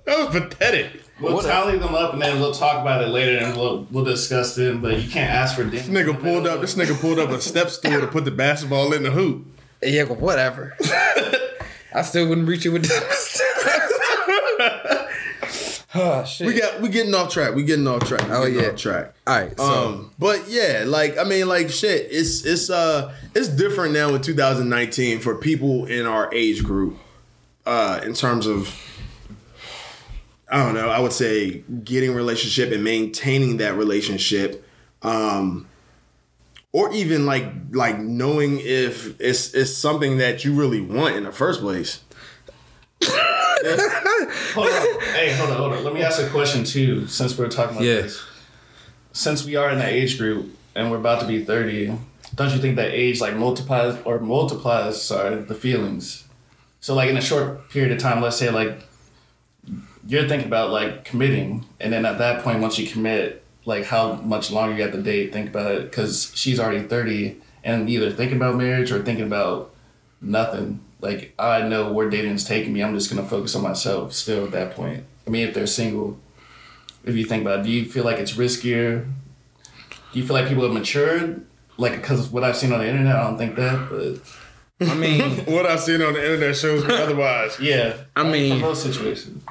[0.05, 1.01] That was pathetic.
[1.19, 4.03] We'll What- tally them up and then we'll talk about it later and we'll we'll
[4.03, 4.81] discuss them.
[4.81, 5.71] But you can't ask for ding.
[5.71, 6.59] This nigga pulled up.
[6.61, 9.45] This nigga pulled up a step stool to put the basketball in the hoop.
[9.81, 10.75] Yeah, but whatever.
[11.93, 13.41] I still wouldn't reach you with this.
[15.99, 16.47] Oh shit.
[16.47, 17.55] We got we getting off track.
[17.55, 18.21] We getting off track.
[18.29, 18.67] We Oh, yeah.
[18.69, 19.13] off track.
[19.25, 22.07] All right, so- um, but yeah, like I mean, like shit.
[22.11, 26.97] It's it's uh it's different now in 2019 for people in our age group,
[27.65, 28.73] uh, in terms of
[30.49, 30.89] I don't know.
[30.89, 34.65] I would say getting relationship and maintaining that relationship,
[35.01, 35.67] um,
[36.71, 41.31] or even like like knowing if it's it's something that you really want in the
[41.33, 41.99] first place.
[44.53, 45.01] Hold on.
[45.13, 45.83] Hey, hold on, hold on.
[45.83, 48.01] Let me ask a question too, since we're talking about Yeah.
[48.01, 48.21] this.
[49.13, 51.93] Since we are in that age group and we're about to be 30,
[52.35, 56.25] don't you think that age like multiplies or multiplies, sorry, the feelings?
[56.79, 58.83] So like in a short period of time, let's say like
[60.07, 64.13] you're thinking about like committing, and then at that point, once you commit, like how
[64.13, 68.09] much longer you have to date, think about it, because she's already 30 and either
[68.11, 69.73] thinking about marriage or thinking about
[70.21, 70.79] nothing.
[71.01, 72.81] Like I know where dating is taking me.
[72.83, 75.03] I'm just gonna focus on myself still at that point.
[75.25, 76.17] I mean, if they're single,
[77.05, 79.05] if you think about, it, do you feel like it's riskier?
[80.13, 81.45] Do you feel like people have matured?
[81.77, 83.89] Like, because of what I've seen on the internet, I don't think that.
[84.79, 87.59] But I mean, What I've seen on the internet shows me otherwise.
[87.61, 89.43] yeah, I like, mean- most situations.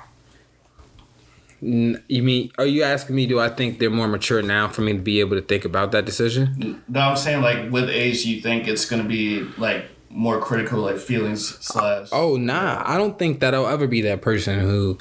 [1.62, 3.26] n- you mean are you asking me?
[3.26, 5.92] Do I think they're more mature now for me to be able to think about
[5.92, 6.82] that decision?
[6.88, 9.84] No, I'm saying like with age, you think it's gonna be like
[10.16, 12.08] more critical, like feelings slash.
[12.12, 14.98] Oh nah, I don't think that I'll ever be that person who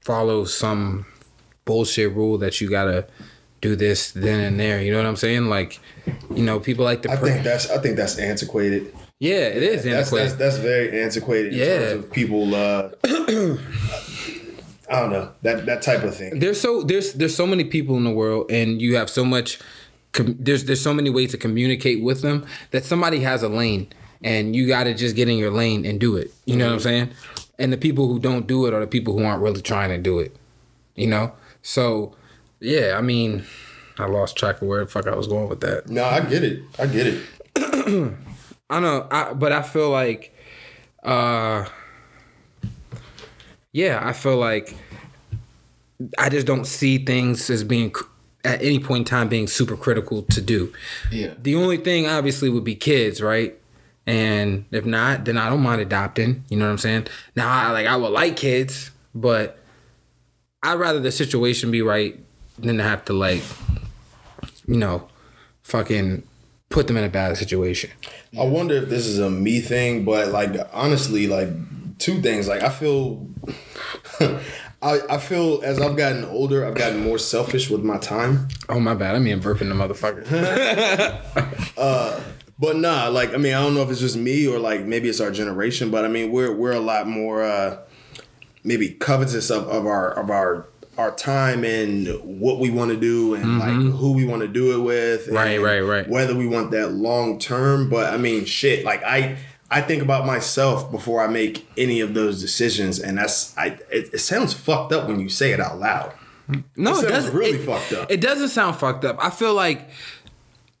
[0.00, 1.06] follows some
[1.64, 3.06] bullshit rule that you gotta
[3.60, 4.80] do this then and there.
[4.82, 5.46] You know what I'm saying?
[5.50, 5.80] Like,
[6.34, 7.10] you know, people like to.
[7.10, 8.94] I pre- think that's I think that's antiquated.
[9.18, 10.28] yeah, it is That's, antiquated.
[10.30, 11.78] that's that's very antiquated in Yeah.
[11.90, 12.54] terms of people.
[12.54, 12.90] Uh,
[14.90, 16.38] I don't know that that type of thing.
[16.38, 19.58] there's so there's there's so many people in the world and you have so much
[20.12, 23.88] com- there's there's so many ways to communicate with them that somebody has a lane
[24.22, 26.74] and you got to just get in your lane and do it you know what
[26.74, 27.10] i'm saying
[27.58, 29.98] and the people who don't do it are the people who aren't really trying to
[29.98, 30.34] do it
[30.96, 32.14] you know so
[32.60, 33.44] yeah i mean
[33.98, 36.42] i lost track of where the fuck i was going with that No, I get
[36.44, 36.62] it.
[36.78, 37.22] I get it.
[38.70, 40.34] I know, I, but I feel like,
[41.02, 41.64] uh,
[43.72, 44.76] yeah, I feel like
[46.18, 47.92] I just don't see things as being
[48.44, 50.72] at any point in time being super critical to do.
[51.10, 51.34] Yeah.
[51.40, 53.58] The only thing obviously would be kids, right?
[54.06, 56.44] And if not, then I don't mind adopting.
[56.48, 57.08] You know what I'm saying?
[57.36, 59.58] Now, I like I would like kids, but
[60.62, 62.18] I'd rather the situation be right
[62.58, 63.42] than to have to like,
[64.66, 65.08] you know,
[65.62, 66.22] fucking
[66.70, 67.90] put them in a bad situation.
[68.38, 71.48] I wonder if this is a me thing, but like honestly, like
[71.98, 72.48] two things.
[72.48, 73.26] Like I feel,
[74.80, 78.48] I I feel as I've gotten older, I've gotten more selfish with my time.
[78.68, 79.16] Oh my bad.
[79.16, 80.24] I mean burping the motherfucker.
[82.58, 85.08] But nah, like I mean, I don't know if it's just me or like maybe
[85.08, 87.78] it's our generation, but I mean, we're we're a lot more uh
[88.64, 90.66] maybe covetous of, of our of our
[90.98, 92.08] our time and
[92.40, 95.28] what we want to do and like who we want to do it with.
[95.28, 96.08] Right, right, right.
[96.08, 98.84] Whether we want that long term, but I mean, shit.
[98.84, 99.38] Like I
[99.70, 103.78] I think about myself before I make any of those decisions, and that's I.
[103.90, 106.12] It, it sounds fucked up when you say it out loud.
[106.76, 107.34] No, It it sounds doesn't.
[107.36, 108.10] really it, fucked up.
[108.10, 109.22] It doesn't sound fucked up.
[109.22, 109.90] I feel like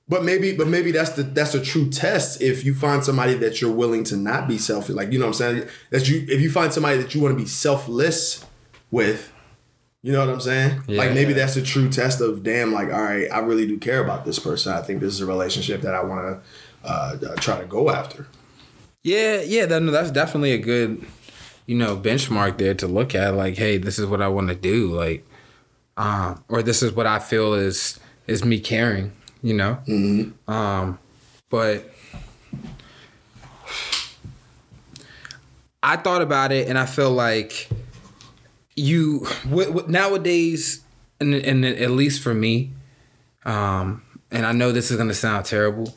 [0.08, 2.40] But maybe, but maybe that's the that's a true test.
[2.40, 5.40] If you find somebody that you're willing to not be selfish, like you know what
[5.40, 8.46] I'm saying, that you if you find somebody that you want to be selfless
[8.90, 9.30] with,
[10.00, 10.78] you know what I'm saying.
[10.88, 11.12] Like Yeah.
[11.14, 14.24] maybe that's a true test of damn, like all right, I really do care about
[14.24, 14.72] this person.
[14.72, 16.20] I think this is a relationship that I want
[16.82, 18.26] to uh, uh, try to go after.
[19.02, 21.04] Yeah, yeah, that, no, that's definitely a good,
[21.66, 23.34] you know, benchmark there to look at.
[23.34, 25.26] Like, hey, this is what I want to do, like,
[25.96, 29.78] um, or this is what I feel is is me caring, you know.
[29.86, 30.50] Mm-hmm.
[30.50, 30.98] Um,
[31.48, 31.90] but
[35.82, 37.68] I thought about it, and I feel like
[38.76, 40.82] you w- w- nowadays,
[41.20, 42.72] and, and at least for me,
[43.44, 45.94] um, and I know this is gonna sound terrible,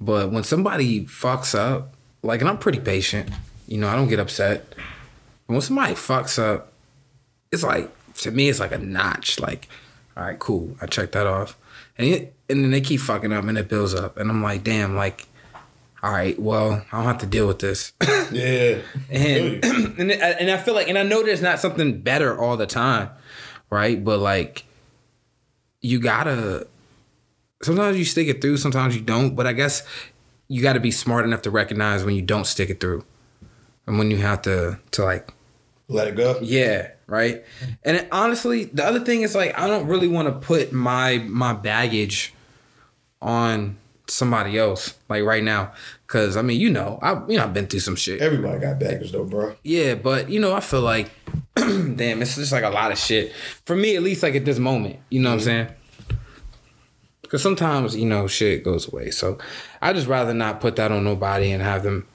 [0.00, 3.30] but when somebody fucks up, like, and I'm pretty patient,
[3.66, 4.74] you know, I don't get upset.
[5.46, 6.72] But when somebody fucks up,
[7.50, 9.40] it's like to me, it's like a notch.
[9.40, 9.68] Like,
[10.16, 11.56] all right, cool, I checked that off,
[11.96, 14.64] and it, and then they keep fucking up, and it builds up, and I'm like,
[14.64, 15.26] damn, like,
[16.02, 17.92] all right, well, I don't have to deal with this.
[18.30, 18.78] Yeah,
[19.10, 22.66] and and and I feel like, and I know there's not something better all the
[22.66, 23.10] time,
[23.70, 24.02] right?
[24.02, 24.64] But like,
[25.80, 26.66] you gotta.
[27.60, 29.34] Sometimes you stick it through, sometimes you don't.
[29.34, 29.82] But I guess
[30.48, 33.04] you got to be smart enough to recognize when you don't stick it through,
[33.86, 35.32] and when you have to to like
[35.88, 36.38] let it go.
[36.42, 37.44] yeah, right.
[37.84, 41.18] And it- honestly, the other thing is like I don't really want to put my
[41.18, 42.34] my baggage
[43.20, 45.72] on somebody else like right now
[46.08, 48.22] Cause I mean, you know, I you know I've been through some shit.
[48.22, 49.54] Everybody got baggage though, bro.
[49.62, 51.10] Yeah, but you know, I feel like,
[51.54, 53.30] damn, it's just like a lot of shit
[53.66, 55.00] for me, at least like at this moment.
[55.10, 55.44] You know what I'm mm-hmm.
[55.44, 55.68] saying?
[57.28, 59.36] Because sometimes you know shit goes away, so
[59.82, 62.06] I just rather not put that on nobody and have them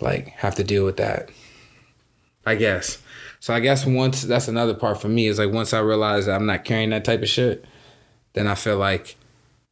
[0.00, 1.30] like have to deal with that.
[2.44, 3.00] I guess.
[3.38, 6.34] So I guess once that's another part for me is like once I realize that
[6.34, 7.64] I'm not carrying that type of shit,
[8.32, 9.14] then I feel like,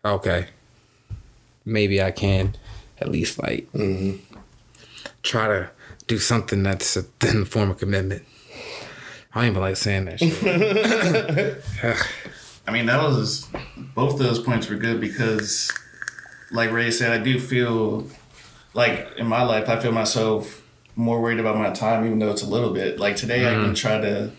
[0.05, 0.47] okay,
[1.65, 2.55] maybe I can
[3.01, 4.23] at least like mm-hmm.
[5.25, 5.71] try to
[6.07, 8.23] do something that's a, in the form of commitment.
[9.35, 11.97] I don't even like saying that shit.
[12.67, 13.49] I mean, that was
[13.95, 15.71] both those points were good because,
[16.51, 18.09] like Ray said, I do feel
[18.73, 20.63] like in my life, I feel myself
[20.97, 22.99] more worried about my time, even though it's a little bit.
[22.99, 23.75] Like today, I can mm-hmm.
[23.75, 24.31] try to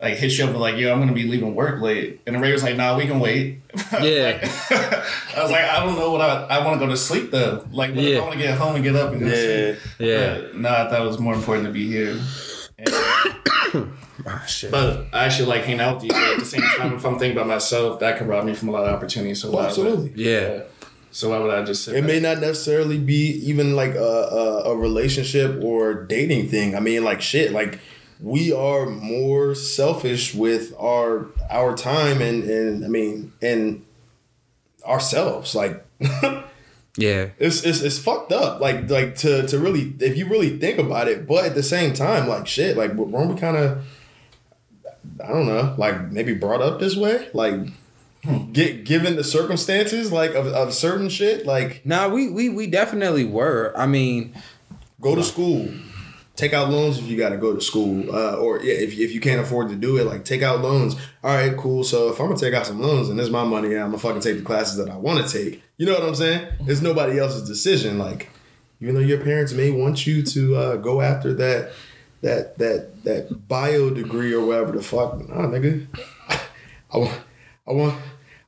[0.00, 2.52] like hit you up with like, yo, I'm gonna be leaving work late, and Ray
[2.52, 3.60] was like, nah, we can wait.
[4.00, 4.38] Yeah.
[5.36, 7.66] I was like, I don't know what I I want to go to sleep though.
[7.72, 8.18] Like, what if Yeah.
[8.18, 9.74] I want to get home and get up and go Yeah.
[9.74, 9.78] sleep?
[9.98, 10.38] Yeah.
[10.38, 12.18] But, no, I thought it was more important to be here.
[14.30, 14.70] And- Ah, shit.
[14.70, 16.10] but I actually like hanging out with you.
[16.10, 18.68] But at the same time, if I'm thinking about myself, that could rob me from
[18.68, 19.40] a lot of opportunities.
[19.42, 20.12] So why would- Absolutely.
[20.16, 20.62] Yeah.
[21.10, 22.06] So why would I just sit It back?
[22.08, 26.74] may not necessarily be even like a, a, a relationship or dating thing.
[26.76, 27.78] I mean, like shit, like
[28.20, 33.84] we are more selfish with our our time and and I mean and
[34.86, 35.54] ourselves.
[35.54, 35.84] Like
[36.96, 37.28] Yeah.
[37.38, 38.60] it's it's it's fucked up.
[38.60, 41.94] Like like to to really if you really think about it, but at the same
[41.94, 43.84] time, like shit, like weren't we kind of
[45.22, 47.60] I don't know, like maybe brought up this way, like.
[48.52, 51.46] Get given the circumstances like of, of certain shit?
[51.46, 53.72] Like Nah, we we we definitely were.
[53.76, 54.34] I mean,
[55.00, 55.68] go to school.
[56.34, 59.12] Take out loans if you got to go to school uh, or yeah if, if
[59.12, 60.94] you can't afford to do it like take out loans.
[61.22, 61.84] All right cool.
[61.84, 63.98] So if i'm gonna take out some loans and it's my money and i'm gonna
[63.98, 65.62] fucking take the classes that i want to take.
[65.78, 66.48] You know what i'm saying?
[66.66, 67.98] It's nobody else's decision.
[67.98, 68.30] Like
[68.80, 71.72] even though your parents may want you to uh, go after that
[72.22, 75.86] that that that bio degree or whatever the fuck nah nigga
[76.92, 77.20] i want
[77.66, 77.94] i want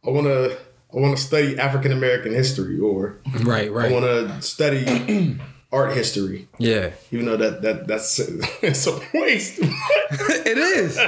[0.07, 0.59] i want to
[0.93, 3.91] I want to study African American history, or right, right.
[3.91, 5.39] I want to study
[5.73, 6.91] art history yeah.
[7.13, 8.19] even though that that that's
[8.63, 9.59] it's a waste.
[9.61, 10.99] it is.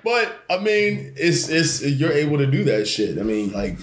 [0.04, 3.18] but I mean, it's it's you're able to do that shit.
[3.18, 3.78] I mean, like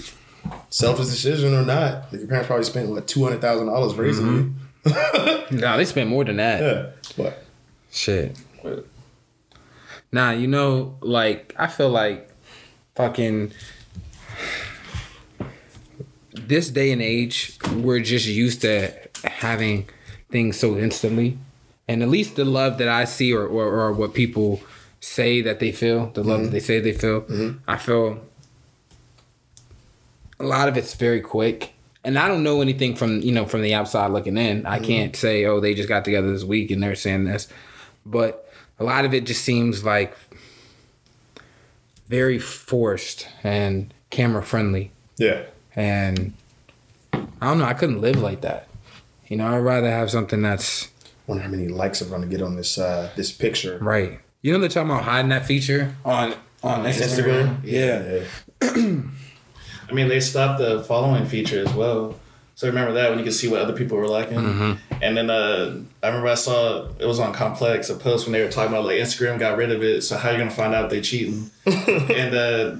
[0.69, 4.25] selfish decision or not, like, your parents probably spent what two hundred thousand dollars raising
[4.25, 5.55] mm-hmm.
[5.55, 5.59] you.
[5.59, 6.61] Nah, they spent more than that.
[6.61, 7.45] Yeah, but
[7.91, 8.37] Shit.
[10.11, 12.29] Nah, you know, like I feel like
[12.95, 13.51] fucking
[16.33, 19.87] this day and age, we're just used to having
[20.29, 21.37] things so instantly.
[21.87, 24.61] And at least the love that I see or, or, or what people
[24.99, 26.53] say that they feel, the love that mm-hmm.
[26.53, 27.57] they say they feel, mm-hmm.
[27.67, 28.21] I feel
[30.39, 31.73] a lot of it's very quick.
[32.03, 34.65] And I don't know anything from, you know, from the outside looking in.
[34.65, 34.85] I mm-hmm.
[34.85, 37.47] can't say, oh, they just got together this week and they're saying this.
[38.05, 40.15] But a lot of it just seems like
[42.07, 44.91] very forced and camera friendly.
[45.17, 45.43] yeah,
[45.75, 46.33] And
[47.13, 48.67] I don't know, I couldn't live like that.
[49.27, 50.89] You know, I'd rather have something that's
[51.27, 53.77] wonder how many likes I'm gonna get on this uh this picture.
[53.79, 54.19] right.
[54.41, 56.33] You know they're talking about hiding that feature on
[56.63, 57.61] on Instagram.
[57.61, 57.63] Instagram?
[57.63, 58.23] Yeah.
[59.89, 62.19] I mean, they stopped the following feature as well.
[62.61, 64.37] So remember that when you could see what other people were liking.
[65.01, 68.43] And then uh, I remember I saw it was on Complex a post when they
[68.43, 70.03] were talking about like Instagram got rid of it.
[70.03, 71.49] So how you gonna find out if they cheating?
[71.65, 72.75] and uh,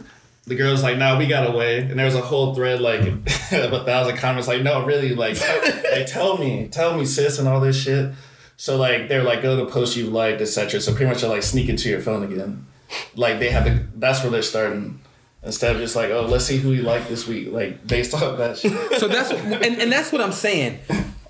[0.45, 3.01] the girl's like, "No, we got away." And there was a whole thread like
[3.51, 5.41] of a thousand comments like, "No, really, like,
[5.91, 8.13] like tell me, tell me, sis, and all this shit."
[8.57, 11.41] So like they're like, "Go to post you liked, etc." So pretty much they're like
[11.41, 12.67] sneak into your phone again.
[13.15, 13.83] Like they have to.
[13.95, 15.01] That's where they're starting.
[15.43, 18.37] Instead of just like, oh, let's see who you like this week, like based off
[18.37, 18.71] that shit.
[18.99, 20.79] So that's and, and that's what I'm saying.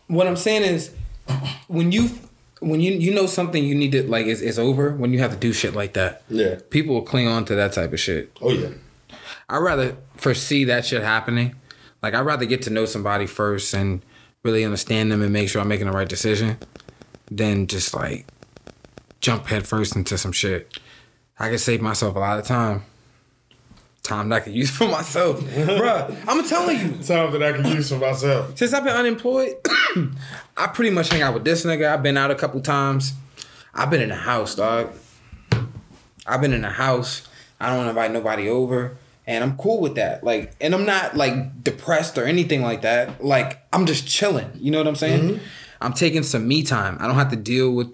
[0.07, 0.93] What I'm saying is
[1.67, 2.09] when you
[2.59, 5.31] when you you know something you need to like is, is over when you have
[5.31, 6.23] to do shit like that.
[6.29, 6.59] Yeah.
[6.69, 8.37] People will cling on to that type of shit.
[8.41, 8.69] Oh yeah.
[9.49, 11.55] I'd rather foresee that shit happening.
[12.03, 14.01] Like I'd rather get to know somebody first and
[14.43, 16.57] really understand them and make sure I'm making the right decision
[17.29, 18.25] than just like
[19.21, 20.77] jump headfirst into some shit.
[21.39, 22.83] I can save myself a lot of time.
[24.03, 25.39] Time that I could use for myself.
[25.41, 26.91] Bruh, I'm telling you.
[27.03, 28.57] Time that I can use for myself.
[28.57, 29.55] Since I've been unemployed,
[30.57, 31.91] I pretty much hang out with this nigga.
[31.91, 33.13] I've been out a couple times.
[33.75, 34.93] I've been in the house, dog.
[36.25, 37.27] I've been in the house.
[37.59, 38.97] I don't want to invite nobody over.
[39.27, 40.23] And I'm cool with that.
[40.23, 43.23] Like, and I'm not like depressed or anything like that.
[43.23, 44.49] Like, I'm just chilling.
[44.55, 45.29] You know what I'm saying?
[45.35, 45.43] Mm-hmm.
[45.79, 46.97] I'm taking some me time.
[46.99, 47.87] I don't have to deal with,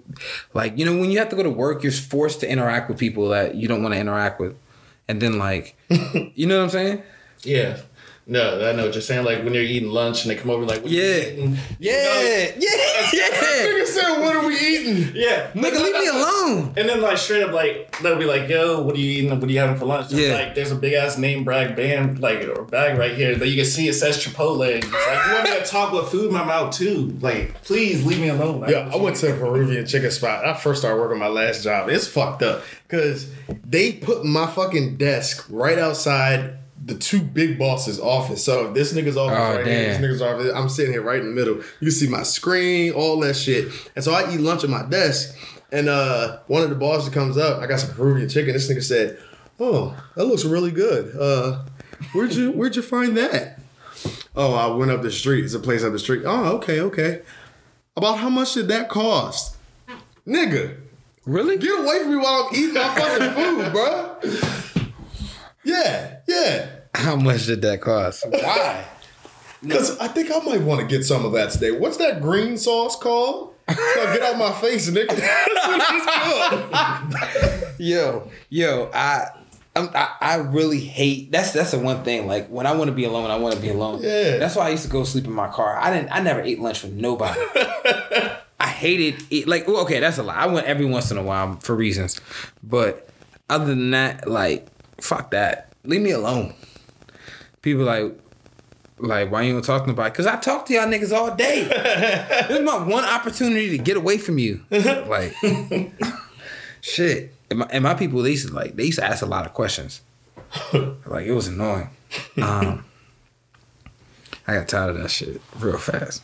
[0.52, 2.98] like, you know, when you have to go to work, you're forced to interact with
[2.98, 4.56] people that you don't want to interact with.
[5.08, 5.76] And then, like,
[6.34, 7.02] you know what I'm saying?
[7.42, 7.78] Yeah.
[8.30, 9.24] No, I know what you're saying.
[9.24, 11.16] Like when you're eating lunch and they come over, like, what you Yeah.
[11.32, 11.56] eating?
[11.78, 12.20] Yeah,
[12.58, 13.28] yeah, yeah.
[13.66, 15.46] Nigga said, "What are we eating?" Yeah.
[15.54, 16.74] Nigga, leave me alone.
[16.76, 19.30] And then like straight up like they'll be like, "Yo, what are you eating?
[19.30, 20.34] What are you having for lunch?" There's, Yeah.
[20.34, 23.56] Like there's a big ass name brag band like or bag right here that you
[23.56, 24.68] can see it says Chipotle.
[24.76, 27.16] It's like you want me to talk with food in my mouth too?
[27.22, 28.60] Like please leave me alone.
[28.60, 30.44] Like, Yeah, I went to a Peruvian chicken spot.
[30.46, 31.88] I first started working my last job.
[31.88, 33.26] It's fucked up because
[33.66, 38.44] they put my fucking desk right outside the two big bosses' office.
[38.44, 41.20] So if this nigga's office Oh, right here, this nigga's office, I'm sitting here right
[41.20, 41.56] in the middle.
[41.56, 43.68] You can see my screen, all that shit.
[43.96, 45.36] And so I eat lunch at my desk,
[45.72, 47.60] and uh, one of the bosses comes up.
[47.60, 48.52] I got some Peruvian chicken.
[48.54, 49.18] This nigga said,
[49.60, 51.14] "Oh, that looks really good.
[51.16, 51.64] Uh,
[52.12, 53.58] where'd you where'd you find that?"
[54.36, 55.44] Oh, I went up the street.
[55.44, 56.22] It's a place up the street.
[56.24, 57.22] Oh, okay, okay.
[57.96, 59.56] About how much did that cost?
[60.26, 60.76] Nigga,
[61.26, 61.58] Really?
[61.58, 64.82] get away from me while I'm eating my fucking food, bro.
[65.64, 66.68] Yeah, yeah.
[66.94, 68.24] How much did that cost?
[68.28, 68.84] Why?
[69.62, 71.70] Because I think I might want to get some of that today.
[71.72, 73.54] What's that green sauce called?
[73.68, 73.74] So
[74.14, 75.08] get out my face, nigga.
[75.16, 77.78] That's what it's.
[77.80, 79.26] Yo, yo, I.
[79.76, 82.92] I'm, I, I really hate that's that's the one thing like when I want to
[82.94, 84.38] be alone I want to be alone Yeah.
[84.38, 86.58] that's why I used to go sleep in my car I didn't I never ate
[86.58, 87.38] lunch with nobody
[88.58, 91.22] I hated it like well, okay that's a lie I went every once in a
[91.22, 92.20] while for reasons
[92.60, 93.08] but
[93.48, 94.66] other than that like
[95.00, 96.54] fuck that leave me alone.
[97.62, 98.12] People like
[98.98, 101.64] like why you don't talk to because I talk to y'all niggas all day.
[102.48, 104.62] This is my one opportunity to get away from you.
[104.70, 105.34] Like
[106.80, 107.34] shit.
[107.50, 109.46] And my, and my people they used to like they used to ask a lot
[109.46, 110.02] of questions.
[111.06, 111.90] Like it was annoying.
[112.40, 112.84] Um
[114.46, 116.22] I got tired of that shit real fast.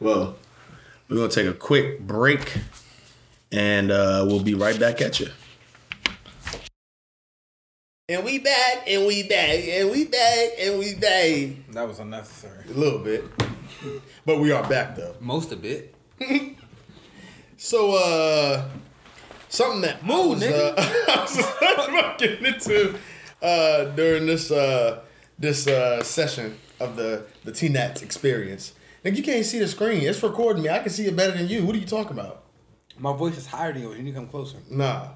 [0.00, 0.36] Well,
[1.08, 2.58] we're gonna take a quick break,
[3.52, 5.28] and uh, we'll be right back at you.
[8.06, 11.72] And we back, and we back, and we back, and we back.
[11.72, 13.24] that was unnecessary A little bit,
[14.26, 15.14] but we are back though.
[15.20, 15.94] most of it
[17.56, 18.68] So, uh,
[19.48, 22.94] something that Move, I was, uh, I was about getting into
[23.40, 25.00] uh, during this uh,
[25.38, 28.74] this uh, session of the the TNATS experience.
[29.02, 30.68] Like you can't see the screen; it's recording me.
[30.68, 31.64] I can see it better than you.
[31.64, 32.42] What are you talking about?
[32.98, 35.08] my voice is higher than yours you need to come closer Nah.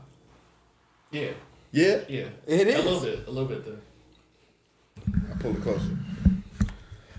[1.13, 1.31] Yeah,
[1.79, 2.01] Yeah.
[2.09, 2.25] yeah.
[2.47, 3.79] It A little bit, a little bit though.
[5.33, 5.97] I pull it closer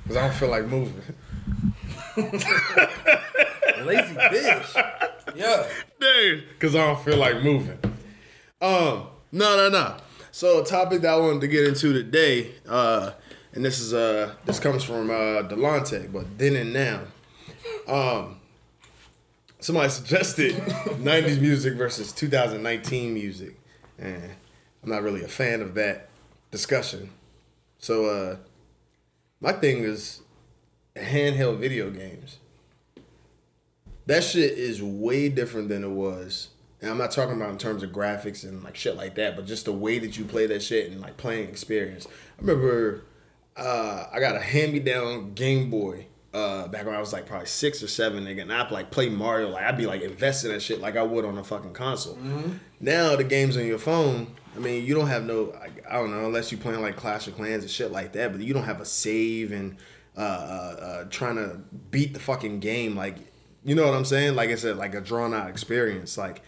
[0.04, 1.02] because I don't feel like moving.
[3.86, 5.66] lazy bitch yeah
[6.00, 7.78] Dude, because I don't feel like moving.
[8.62, 9.98] Um, no, no, no.
[10.32, 13.12] So, a topic that I wanted to get into today, uh,
[13.54, 17.02] and this is uh, this comes from uh, Delonte, but then and now.
[17.88, 18.40] Um,
[19.60, 23.60] somebody suggested '90s music versus 2019 music,
[23.98, 24.32] and
[24.84, 26.10] I'm not really a fan of that
[26.52, 27.12] discussion.
[27.78, 28.38] So, uh,
[29.42, 30.22] my thing is
[30.96, 32.40] handheld video games
[34.10, 36.50] that shit is way different than it was.
[36.82, 39.46] And I'm not talking about in terms of graphics and like shit like that, but
[39.46, 42.08] just the way that you play that shit and like playing experience.
[42.08, 43.04] I remember
[43.56, 47.28] uh, I got a hand me down Game Boy uh, back when I was like
[47.28, 50.50] probably six or seven, nigga, and I'd like play Mario, like I'd be like invested
[50.52, 52.18] in shit like I would on a fucking console.
[52.80, 56.12] Now the games on your phone, I mean, you don't have no, I, I don't
[56.12, 58.66] know, unless you're playing like Clash of Clans and shit like that, but you don't
[58.66, 59.78] have a save and
[60.18, 63.16] uh, uh, uh, trying to beat the fucking game like
[63.64, 64.36] you know what I'm saying?
[64.36, 66.18] Like I said, like a drawn out experience.
[66.18, 66.42] Like,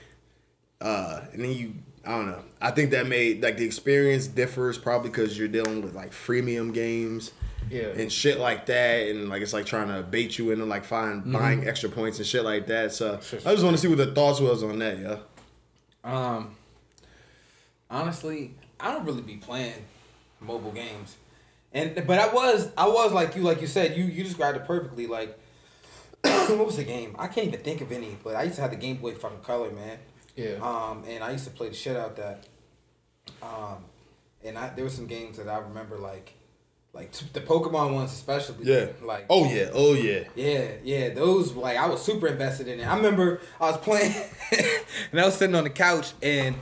[0.80, 1.74] uh, and then you,
[2.06, 2.44] I don't know.
[2.62, 6.74] I think that made like the experience differs probably because you're dealing with like freemium
[6.74, 7.32] games
[7.70, 7.88] Yeah.
[7.90, 11.32] and shit like that, and like it's like trying to bait you into like find
[11.32, 12.94] buying extra points and shit like that.
[12.94, 15.18] So I just want to see what the thoughts was on that, yeah.
[16.04, 16.56] Um,
[17.92, 19.86] honestly, I don't really be playing
[20.40, 21.18] mobile games,
[21.74, 24.66] and but I was I was like you like you said you you described it
[24.66, 25.06] perfectly.
[25.06, 25.38] Like,
[26.22, 27.16] what was the game?
[27.20, 28.18] I can't even think of any.
[28.24, 30.00] But I used to have the Game Boy fucking Color, man.
[30.36, 30.56] Yeah.
[30.62, 32.46] Um, and I used to play the shit out that.
[33.44, 33.86] Um,
[34.44, 36.34] and I there were some games that I remember like,
[36.94, 38.66] like t- the Pokemon ones especially.
[38.66, 38.88] Yeah.
[39.04, 39.26] Like.
[39.30, 39.70] Oh yeah.
[39.74, 40.24] Oh yeah.
[40.36, 42.88] Yeah, yeah, those like I was super invested in it.
[42.88, 44.16] I remember I was playing
[45.12, 46.56] and I was sitting on the couch and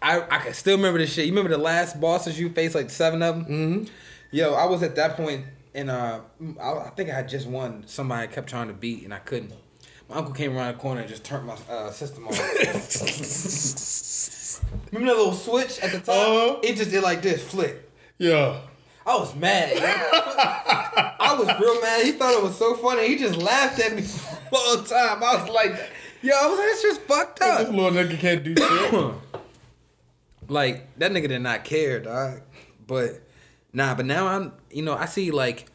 [0.00, 1.26] I I can still remember this shit.
[1.26, 3.44] You remember the last bosses you faced, like seven of them?
[3.44, 3.84] Mm-hmm.
[4.30, 5.44] Yo, I was at that point
[5.74, 6.20] and uh,
[6.60, 7.84] I, I think I had just won.
[7.86, 9.52] Somebody I kept trying to beat and I couldn't.
[10.08, 12.32] My uncle came around the corner and just turned my uh, system on.
[14.92, 16.08] remember that little switch at the top?
[16.08, 16.60] Uh-huh.
[16.62, 17.90] It just did like this, flip.
[18.16, 18.60] Yeah.
[19.06, 19.72] I was mad.
[21.20, 22.04] I was real mad.
[22.04, 23.08] He thought it was so funny.
[23.08, 25.22] He just laughed at me for a long time.
[25.22, 25.78] I was like,
[26.22, 27.58] yo, I was like, that's just fucked up.
[27.60, 29.14] This little nigga can't do shit.
[30.48, 32.40] Like, that nigga did not care, dog.
[32.86, 33.22] But
[33.72, 35.66] Nah, but now I'm, you know, I see like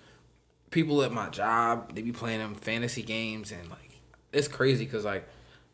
[0.72, 4.02] people at my job, they be playing them fantasy games and like
[4.32, 5.28] it's crazy because like,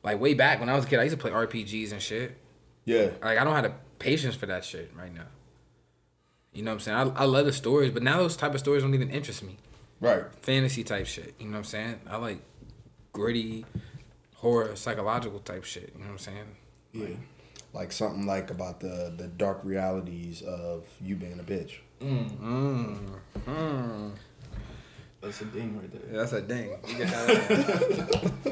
[0.03, 2.37] like way back when I was a kid, I used to play RPGs and shit.
[2.85, 3.11] Yeah.
[3.21, 5.27] Like I don't have the patience for that shit right now.
[6.53, 6.97] You know what I'm saying?
[7.15, 9.57] I, I love the stories, but now those type of stories don't even interest me.
[10.01, 10.23] Right.
[10.41, 11.35] Fantasy type shit.
[11.39, 11.99] You know what I'm saying?
[12.09, 12.41] I like
[13.13, 13.65] gritty,
[14.35, 15.93] horror, psychological type shit.
[15.93, 16.55] You know what I'm saying?
[16.93, 17.03] Yeah.
[17.05, 17.17] Like
[17.91, 21.73] something like about the the dark realities of you being a bitch.
[22.01, 22.99] Mm.
[23.45, 24.11] Mm.
[25.21, 26.01] That's a ding right there.
[26.11, 26.69] Yeah, that's a ding.
[26.87, 28.31] You can that.
[28.45, 28.51] You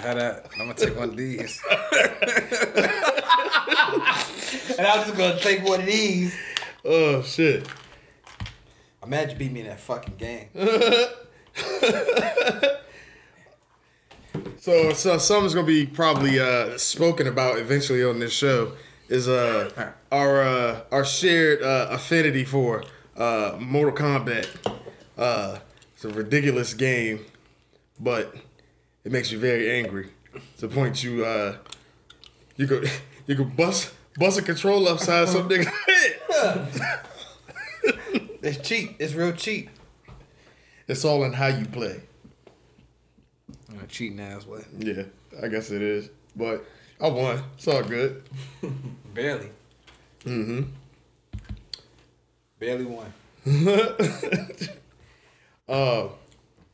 [0.00, 0.46] can that.
[0.58, 1.62] I'm gonna take one of these.
[4.78, 6.34] and I'm just gonna take one of these.
[6.84, 7.66] Oh shit.
[9.02, 10.48] Imagine you beat me in that fucking game.
[14.66, 18.72] So, so something's gonna be probably uh, spoken about eventually on this show
[19.08, 22.82] is uh our uh, our shared uh, affinity for
[23.16, 24.48] uh, Mortal Kombat.
[25.16, 25.58] Uh,
[25.94, 27.24] it's a ridiculous game,
[28.00, 28.34] but
[29.04, 30.08] it makes you very angry.
[30.58, 31.58] To the point you uh
[32.56, 32.90] you could
[33.28, 37.02] you could bust bust a controller upside some nigga head.
[38.42, 38.96] It's cheap.
[38.98, 39.70] It's real cheap.
[40.88, 42.00] It's all in how you play.
[43.86, 44.64] I'm a cheating ass way.
[44.78, 45.04] Yeah,
[45.42, 46.10] I guess it is.
[46.34, 46.64] But
[47.00, 47.40] I won.
[47.56, 48.22] It's all good.
[49.14, 49.48] Barely.
[50.24, 50.62] Mm-hmm.
[52.58, 53.12] Barely won.
[55.68, 56.10] Uh,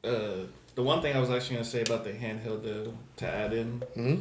[0.04, 0.44] Uh,
[0.74, 3.82] the one thing I was actually gonna say about the handheld though, to add in
[3.96, 4.20] Mhm.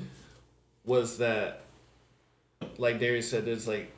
[0.86, 1.64] was that,
[2.78, 3.92] like Darius said, there's like,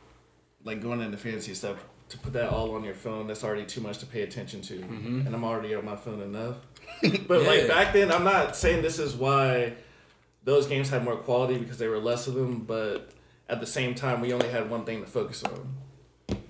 [0.64, 1.78] like going into fancy stuff
[2.10, 3.28] to put that all on your phone.
[3.28, 6.56] That's already too much to pay attention to, and I'm already on my phone enough.
[7.28, 7.48] but Yeah.
[7.48, 9.74] like back then, I'm not saying this is why
[10.44, 13.12] those games had more quality because there were less of them, but
[13.50, 15.76] at the same time, we only had one thing to focus on.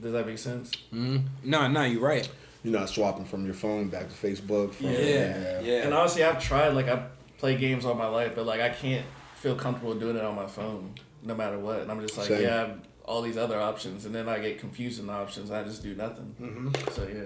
[0.02, 0.72] Does that make sense?
[0.94, 1.24] Mm.
[1.44, 2.30] No, no, you're right.
[2.64, 4.74] you're not swapping from your phone back to Facebook.
[4.74, 5.84] From, Yeah, yeah.
[5.84, 6.70] And honestly, I've tried.
[6.70, 7.08] Like I
[7.38, 9.06] play games all my life, but like I can't
[9.36, 11.82] feel comfortable doing it on my phone, no matter what.
[11.82, 12.44] And I'm just like, Same.
[12.44, 15.52] yeah, I have all these other options, and then I get confused in the options.
[15.52, 16.36] I just do nothing.
[16.42, 16.92] Mm-hmm.
[16.92, 17.24] So yeah.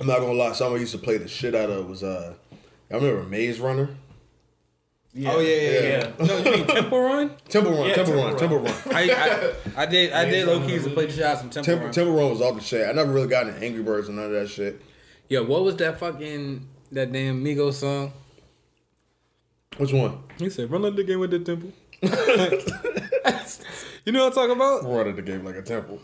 [0.00, 0.52] I'm not gonna lie.
[0.52, 2.34] Something I used to play the shit out of was uh,
[2.90, 3.90] I remember Maze Runner,
[5.12, 5.32] yeah.
[5.32, 6.24] Oh yeah, yeah, yeah.
[6.24, 7.30] no, you mean Temple Run?
[7.48, 8.38] Temple Run, Yeah, Temple, Temple Run, Run.
[8.38, 8.74] Temple Run.
[8.94, 11.84] I, I, I did, I did low keys to play the shots from Temple, Temple,
[11.86, 11.92] Run.
[11.92, 12.88] Temple Run was all the shit.
[12.88, 14.80] I never really got into Angry Birds and none of that shit.
[15.28, 18.12] Yo, what was that fucking that damn Migos song?
[19.78, 20.18] Which one?
[20.38, 21.72] He said, "Run like the game with the temple."
[24.04, 24.84] you know what I'm talking about?
[24.84, 26.00] Running the game like a temple.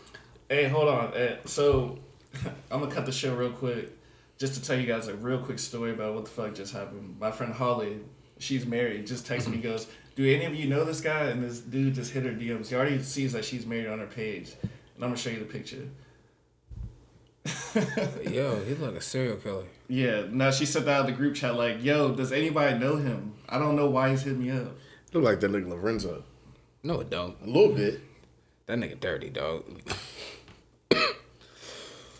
[0.49, 1.13] Hey, hold on.
[1.45, 1.99] So
[2.71, 3.91] I'm gonna cut the show real quick,
[4.37, 7.17] just to tell you guys a real quick story about what the fuck just happened.
[7.19, 7.99] My friend Holly,
[8.39, 9.63] she's married, just texted me mm-hmm.
[9.63, 12.67] goes, "Do any of you know this guy?" And this dude just hit her DMs.
[12.67, 15.45] He already sees that she's married on her page, and I'm gonna show you the
[15.45, 15.87] picture.
[18.29, 19.65] Yo, he look like a serial killer.
[19.87, 23.33] Yeah, now she sent that out the group chat like, "Yo, does anybody know him?
[23.47, 24.75] I don't know why he's hitting me up."
[25.13, 26.23] Look like that nigga Lorenzo.
[26.83, 27.37] No, it don't.
[27.41, 28.01] A little bit.
[28.65, 29.63] That nigga dirty, dog.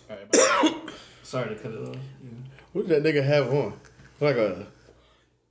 [0.10, 0.92] All right, bye.
[1.24, 1.96] sorry to cut it off.
[2.24, 2.30] Yeah.
[2.74, 3.74] What did that nigga have on?
[4.20, 4.68] Like a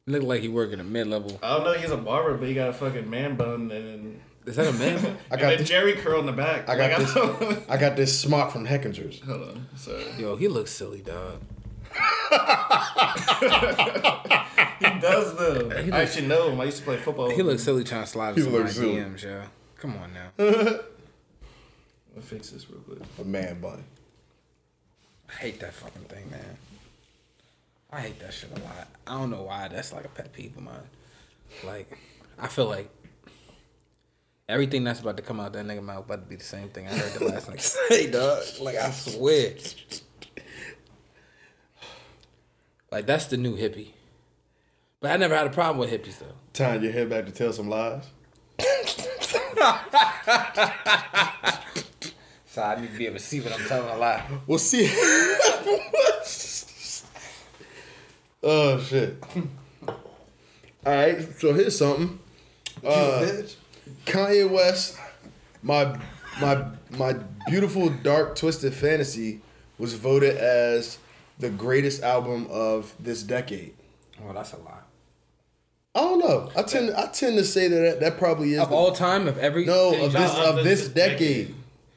[0.07, 1.39] Look like he working a mid level.
[1.43, 1.73] I don't know.
[1.75, 4.21] He's a barber, but he got a fucking man bun and.
[4.47, 5.03] Is that a man?
[5.03, 5.17] Bun?
[5.33, 6.69] I got then this, Jheri curl in the back.
[6.69, 9.21] I got Like, this don't- I got this smock from Hechinger's.
[9.23, 9.67] Hold on.
[9.77, 10.05] Sorry.
[10.19, 11.41] Yo, he looks silly, dog.
[14.79, 15.71] He does though.
[15.71, 16.61] He I looks- actually know him.
[16.61, 17.31] I used to play football.
[17.31, 18.97] He looks silly trying to slide He into my looks silly.
[18.97, 19.43] DMs, yo.
[19.79, 20.29] Come on now.
[22.17, 22.99] I'll fix this real quick.
[23.19, 23.85] A man bun.
[25.37, 26.57] I hate that fucking thing, man.
[27.93, 28.89] I hate that shit a lot.
[29.07, 29.69] I don't know why.
[29.69, 30.75] That's like a pet peeve of mine.
[31.63, 31.97] Like,
[32.39, 32.89] I feel like
[34.49, 36.87] everything that's about to come out that nigga mouth about to be the same thing
[36.87, 38.43] I heard the last nigga say, dog.
[38.61, 39.55] Like, I swear.
[42.91, 43.89] Like, that's the new hippie.
[45.01, 46.33] But I never had a problem with hippies, though.
[46.55, 48.05] Tying your head back to tell some lies.
[52.57, 54.25] So I need to be able to see what I'm telling a lie.
[54.47, 54.87] We'll see.
[58.43, 59.23] oh shit.
[59.87, 59.95] All
[60.87, 62.19] right, so here's something.
[62.83, 63.43] Uh,
[64.07, 64.99] Kanye West,
[65.63, 66.01] my
[66.41, 67.13] my my
[67.47, 69.43] beautiful dark twisted fantasy
[69.77, 70.97] was voted as
[71.39, 73.75] the greatest album of this decade.
[74.25, 74.79] Oh, that's a lie.
[75.95, 76.51] I don't know.
[76.57, 79.29] I tend I tend to say that that, that probably is Of the- all time,
[79.29, 81.55] of every no of this Of of this this decade,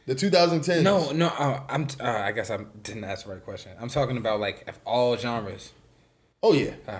[0.09, 0.81] the 2010s.
[0.81, 1.87] No, no, uh, I'm.
[1.99, 3.71] Uh, I guess I didn't ask the right question.
[3.79, 5.71] I'm talking about like of all genres.
[6.41, 6.99] Oh yeah, Uh,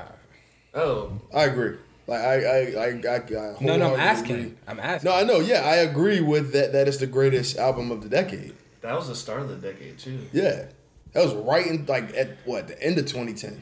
[0.75, 1.77] Oh, I agree.
[2.05, 4.35] Like I I I, I, I no, no, I'm asking.
[4.35, 4.53] agree.
[4.67, 5.09] I'm asking.
[5.09, 5.39] No, I know.
[5.39, 6.71] Yeah, I agree with that.
[6.73, 8.53] That is the greatest album of the decade.
[8.81, 10.19] that was the start of the decade too.
[10.31, 10.65] Yeah,
[11.13, 13.61] That was right in like at what the end of 2010.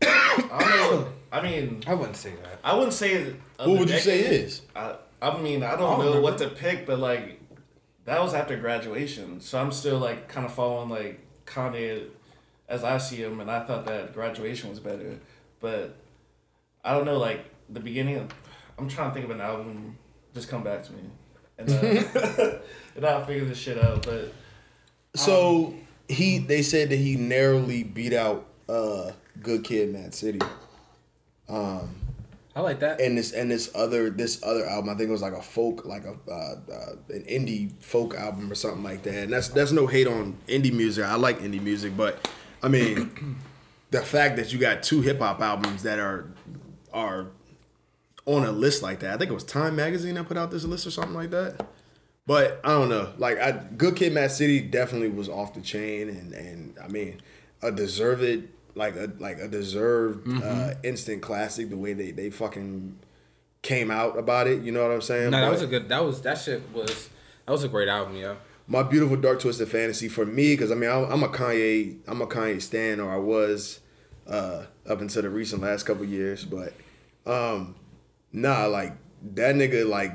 [0.02, 1.08] I don't know.
[1.32, 2.58] I mean, I wouldn't say that.
[2.64, 3.22] I wouldn't say.
[3.22, 4.62] of What the would you say is?
[4.74, 4.96] I,
[5.30, 7.40] I mean, I don't I don't know what to pick, but like,
[8.04, 12.04] that was after graduation, so I'm still like kind of following like Kanye
[12.68, 15.18] as I see him, and I thought that graduation was better,
[15.60, 15.96] but
[16.84, 18.16] I don't know, like the beginning.
[18.16, 18.34] Of,
[18.78, 19.98] I'm trying to think of an album.
[20.34, 21.00] Just come back to me,
[21.58, 22.58] and uh,
[22.96, 24.04] and I'll figure this shit out.
[24.04, 24.32] But
[25.14, 25.74] So
[26.08, 29.12] he they said that he narrowly beat out uh
[29.42, 30.40] Good Kid, M.A.A.D City.
[32.56, 33.02] I like that.
[33.02, 35.84] and this and this other this other album, I think it was like a folk,
[35.84, 39.24] like a uh, uh, an indie folk album or something like that.
[39.24, 41.04] And that's that's no hate on indie music.
[41.04, 42.26] I like indie music, but
[42.62, 43.36] I mean,
[43.90, 46.30] the fact that you got two hip hop albums that are
[46.94, 47.26] are
[48.24, 49.12] on a list like that.
[49.12, 51.60] I think it was Time Magazine that put out this list or something like that.
[52.26, 53.12] But I don't know.
[53.18, 57.20] Like I, Good Kid, M.A.A.D City definitely was off the chain, and and I mean,
[57.60, 61.70] a deserved like a like a deserved uh, instant classic.
[61.70, 62.98] The way they they fucking
[63.62, 64.62] came out about it.
[64.62, 65.30] You know what I'm saying?
[65.30, 65.88] no, that But was a good.
[65.88, 67.08] That was that shit was
[67.46, 68.36] that was a great album, yo.
[68.68, 72.20] my beautiful dark twisted fantasy for me because I mean I'm, I'm a Kanye I'm
[72.20, 73.80] a Kanye stan or I was
[74.28, 76.72] uh, up until the recent last couple years, but
[77.26, 77.74] um,
[78.32, 78.92] nah, like
[79.34, 80.12] that nigga like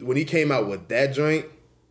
[0.00, 1.46] when he came out with that joint,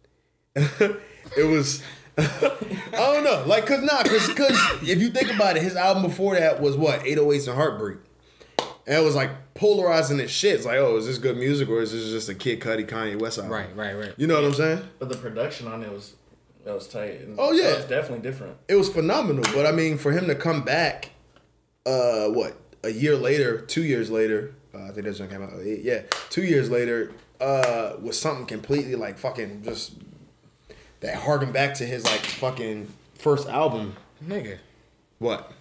[0.56, 1.82] it was.
[2.18, 6.04] I don't know, like, cause nah, cause, cause if you think about it, his album
[6.04, 7.98] before that was what 808s and Heartbreak,
[8.88, 10.56] and it was like polarizing as shit.
[10.56, 13.20] It's like, oh, is this good music or is this just a Kid Cudi Kanye
[13.20, 13.52] West album?
[13.54, 14.14] Right, right, right.
[14.18, 14.82] You know what I'm saying?
[15.00, 16.14] but the production on it was
[16.64, 17.22] that was tight.
[17.22, 17.74] And Oh, yeah.
[17.76, 18.58] it's definitely different.
[18.68, 19.44] it was phenomenal.
[19.54, 21.12] But I mean, for him to come back,
[21.86, 25.52] uh, what a year later, two years later, uh, I think this one came out.
[25.64, 27.12] Yeah, two years later,
[27.42, 29.94] uh, was something completely like fucking just
[31.06, 33.96] that harkened back to his like fucking first album.
[34.26, 34.58] Nigga,
[35.20, 35.52] What?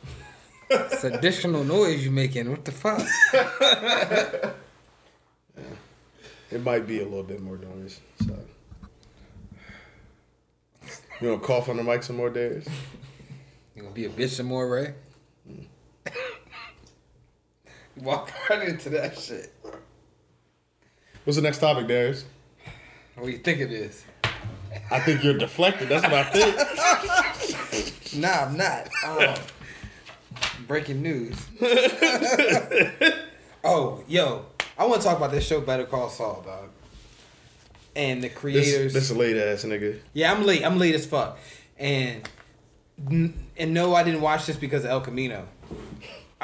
[0.71, 2.51] it's additional noise you making.
[2.51, 3.03] What the fuck?
[6.51, 8.01] It might be a little bit more noise.
[8.25, 8.39] So.
[11.21, 12.67] You to cough on the mic some more, Darius?
[13.75, 14.95] You gonna be a bitch some more, Ray?
[15.51, 15.67] Mm.
[17.97, 19.53] Walk right into that shit.
[21.25, 22.25] What's the next topic, Darius?
[23.17, 24.05] What do you think it is?
[24.91, 25.89] I think you're deflected.
[25.89, 27.91] That's what I think.
[28.17, 28.89] Nah, I'm not.
[29.05, 29.35] Um,
[30.69, 31.35] breaking news.
[33.65, 34.47] oh, yo,
[34.79, 36.69] I want to talk about this show, Better Call Saul, dog.
[37.97, 38.93] And the creators.
[38.93, 39.99] this a late ass nigga.
[40.13, 40.65] Yeah, I'm late.
[40.65, 41.39] I'm late as fuck.
[41.79, 42.29] And
[43.57, 45.47] and no, I didn't watch this because of El Camino.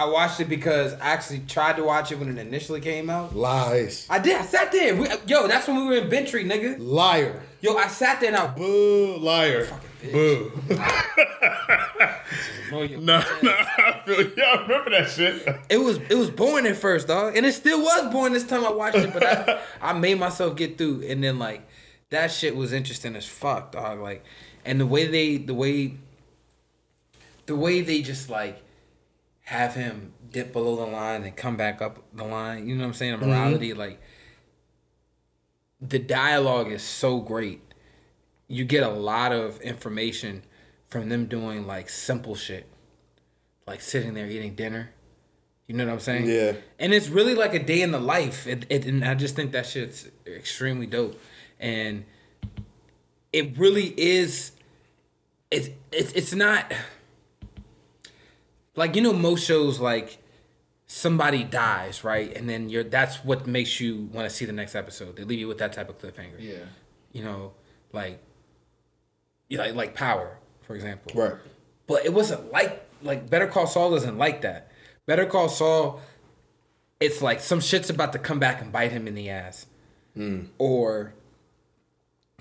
[0.00, 3.36] I watched it because I actually tried to watch it when it initially came out.
[3.36, 4.06] Lies.
[4.08, 4.34] I did.
[4.34, 4.96] I sat there.
[4.96, 6.76] We, yo, that's when we were in Bentry, nigga.
[6.78, 7.42] Liar.
[7.60, 8.46] Yo, I sat there and I.
[8.46, 9.18] Boo.
[9.18, 9.66] Liar.
[10.02, 10.12] bitch.
[10.12, 10.52] Boo.
[12.70, 13.16] No, no.
[13.18, 14.30] I feel.
[14.38, 15.44] Yeah, I remember that shit.
[15.68, 18.64] It was it was boring at first, dog, and it still was boring this time
[18.64, 19.12] I watched it.
[19.12, 21.68] But I, I made myself get through, and then like
[22.10, 23.98] that shit was interesting as fuck, dog.
[23.98, 24.24] Like,
[24.64, 25.96] and the way they the way
[27.46, 28.62] the way they just like
[29.50, 32.68] have him dip below the line and come back up the line.
[32.68, 33.18] You know what I'm saying?
[33.18, 33.30] The mm-hmm.
[33.30, 34.00] morality, like
[35.80, 37.60] the dialogue is so great.
[38.46, 40.44] You get a lot of information
[40.88, 42.68] from them doing like simple shit,
[43.66, 44.90] like sitting there eating dinner.
[45.66, 46.28] You know what I'm saying?
[46.28, 46.52] Yeah.
[46.78, 48.46] And it's really like a day in the life.
[48.46, 51.20] It, it, and I just think that shit's extremely dope.
[51.58, 52.04] And
[53.32, 54.52] it really is.
[55.50, 56.72] It's it's it's not
[58.76, 60.18] like you know most shows like
[60.86, 64.74] somebody dies right, and then you're that's what makes you want to see the next
[64.74, 65.16] episode.
[65.16, 66.40] They leave you with that type of cliffhanger.
[66.40, 66.64] Yeah.
[67.12, 67.52] You know,
[67.92, 68.20] like,
[69.48, 71.12] you like like Power, for example.
[71.14, 71.34] Right.
[71.86, 74.70] But it wasn't like like Better Call Saul doesn't like that.
[75.06, 76.00] Better Call Saul,
[76.98, 79.66] it's like some shit's about to come back and bite him in the ass,
[80.14, 80.44] hmm.
[80.58, 81.14] or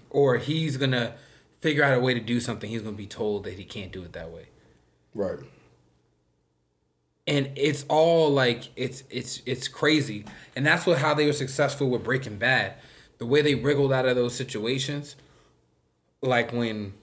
[0.09, 1.15] or he's gonna
[1.61, 2.69] figure out a way to do something.
[2.69, 4.47] He's gonna be told that he can't do it that way,
[5.13, 5.39] Right.
[7.29, 10.25] And it's all like it's it's it's crazy.
[10.55, 12.73] And that's what how they were successful with Breaking Bad,
[13.19, 15.15] the way they wriggled out of those situations,
[16.23, 16.93] like when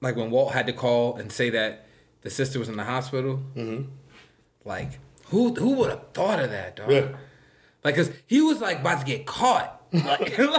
[0.00, 1.84] like when Walt had to call and say that
[2.22, 3.42] the sister was in the hospital.
[3.54, 3.90] Mm-hmm.
[4.64, 6.90] Like who who would have thought of that, dog?
[6.90, 7.08] Yeah.
[7.84, 9.82] Like, cause he was like about to get caught.
[9.92, 10.56] Like, what's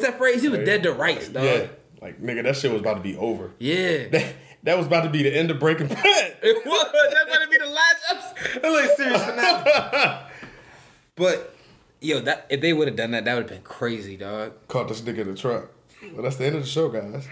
[0.00, 0.42] that phrase?
[0.42, 1.44] He was dead to rights, dog.
[1.44, 1.66] Yeah.
[2.00, 3.52] Like nigga, that shit was about to be over.
[3.60, 4.32] Yeah.
[4.64, 6.36] That, was about to be the end of Breaking Bad.
[6.44, 6.92] It was.
[6.92, 8.72] That's gonna be the last episode.
[8.72, 10.20] Like serious finale.
[11.14, 11.54] but
[12.00, 14.54] yo, that if they would have done that, that would have been crazy, dog.
[14.66, 15.70] Caught this nigga in the truck.
[16.12, 17.28] Well, that's the end of the show, guys.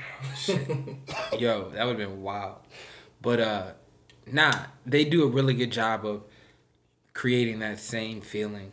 [1.39, 2.59] Yo, that would have been wild.
[3.21, 3.73] But uh
[4.31, 6.23] nah, they do a really good job of
[7.13, 8.73] creating that same feeling,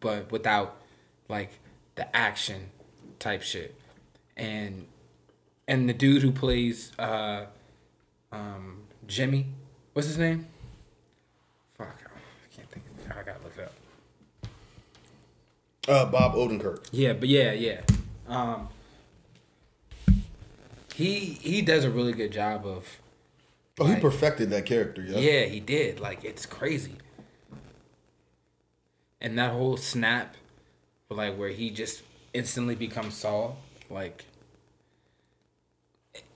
[0.00, 0.76] but without
[1.28, 1.60] like
[1.94, 2.70] the action
[3.18, 3.74] type shit.
[4.36, 4.86] And
[5.66, 7.46] and the dude who plays uh
[8.32, 9.46] um Jimmy,
[9.92, 10.46] what's his name?
[11.76, 13.12] Fuck, I can't think of it.
[13.16, 13.72] I gotta look it up.
[15.88, 16.86] Uh, Bob Odenkirk.
[16.92, 17.80] Yeah, but yeah, yeah.
[18.26, 18.68] Um,
[20.94, 23.00] he he does a really good job of.
[23.80, 25.18] Oh, he perfected that character, yeah.
[25.18, 26.00] Yeah, he did.
[26.00, 26.96] Like it's crazy.
[29.20, 30.34] And that whole snap,
[31.08, 32.02] like where he just
[32.34, 33.58] instantly becomes Saul,
[33.88, 34.26] like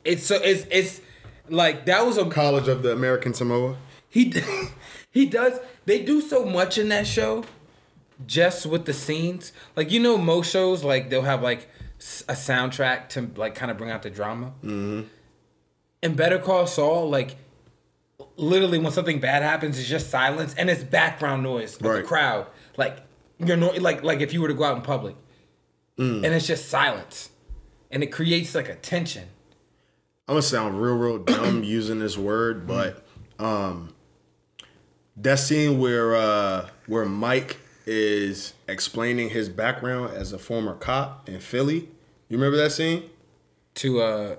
[0.04, 1.00] it's so it's it's
[1.48, 3.76] like that was a College of the American Samoa.
[4.08, 4.32] he
[5.10, 7.44] he does they do so much in that show
[8.26, 11.68] just with the scenes like you know most shows like they'll have like
[12.28, 15.02] a soundtrack to like kind of bring out the drama mm-hmm.
[16.02, 17.36] and better call saul like
[18.36, 21.96] literally when something bad happens it's just silence and it's background noise of Right.
[21.96, 22.98] the crowd like
[23.38, 25.16] you're no like like if you were to go out in public
[25.98, 27.30] and it's just silence
[27.92, 29.28] and it creates like a tension
[30.28, 33.04] I'm gonna sound real, real dumb using this word, but
[33.38, 33.92] um,
[35.16, 41.40] that scene where uh, where Mike is explaining his background as a former cop in
[41.40, 41.88] Philly.
[42.28, 43.10] You remember that scene?
[43.74, 44.36] to uh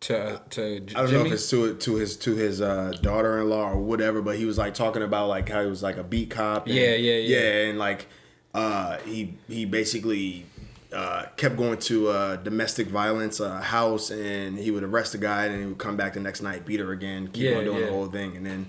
[0.00, 1.20] to to J- I don't Jimmy?
[1.22, 4.56] know if it's to to his to his uh, daughter-in-law or whatever, but he was
[4.58, 6.66] like talking about like how he was like a beat cop.
[6.66, 7.38] And, Yeah, yeah, yeah.
[7.38, 8.06] yeah, and like
[8.54, 10.46] uh, he he basically
[10.94, 15.44] uh, kept going to uh, domestic violence uh, house, and he would arrest the guy,
[15.46, 17.64] and then he would come back the next night, beat her again, keep Yeah, on
[17.64, 17.86] doing yeah.
[17.86, 18.66] the whole thing, and then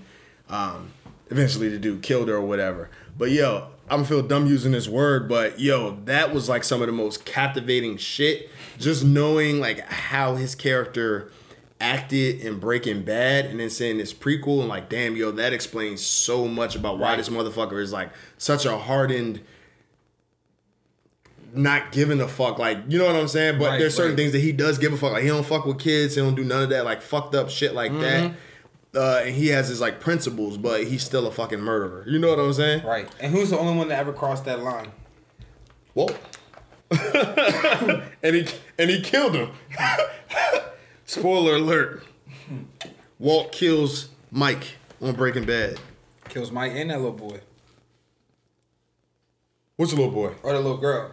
[0.48, 0.90] um,
[1.30, 2.90] eventually the dude killed her or whatever.
[3.16, 6.86] But yo, I'm feel dumb using this word, but yo, that was like some of
[6.86, 8.50] the most captivating shit.
[8.78, 11.30] Just knowing like how his character
[11.80, 16.00] acted in Breaking Bad, and then seeing this prequel, and like, damn, yo, that explains
[16.04, 17.16] so much about why Right.
[17.18, 19.40] this motherfucker is like such a hardened.
[21.54, 24.16] Not giving a fuck, like you know what I'm saying, but Right, there's certain right.
[24.18, 25.12] things that he does give a fuck.
[25.12, 27.48] Like he don't fuck with kids, he don't do none of that, like fucked up
[27.48, 28.32] shit like that.
[28.94, 32.04] Uh, and he has his like principles, but he's still a fucking murderer.
[32.06, 32.84] You know what I'm saying?
[32.84, 33.08] Right.
[33.20, 34.90] And who's the only one that ever crossed that line?
[35.94, 36.10] Well,
[36.90, 38.46] and he
[38.78, 39.50] and he killed him.
[41.06, 42.04] Spoiler alert:
[43.18, 45.78] Walt kills Mike on Breaking Bad.
[46.28, 47.40] Kills Mike and that little boy.
[49.76, 50.32] What's the little boy?
[50.42, 51.12] Or the little girl.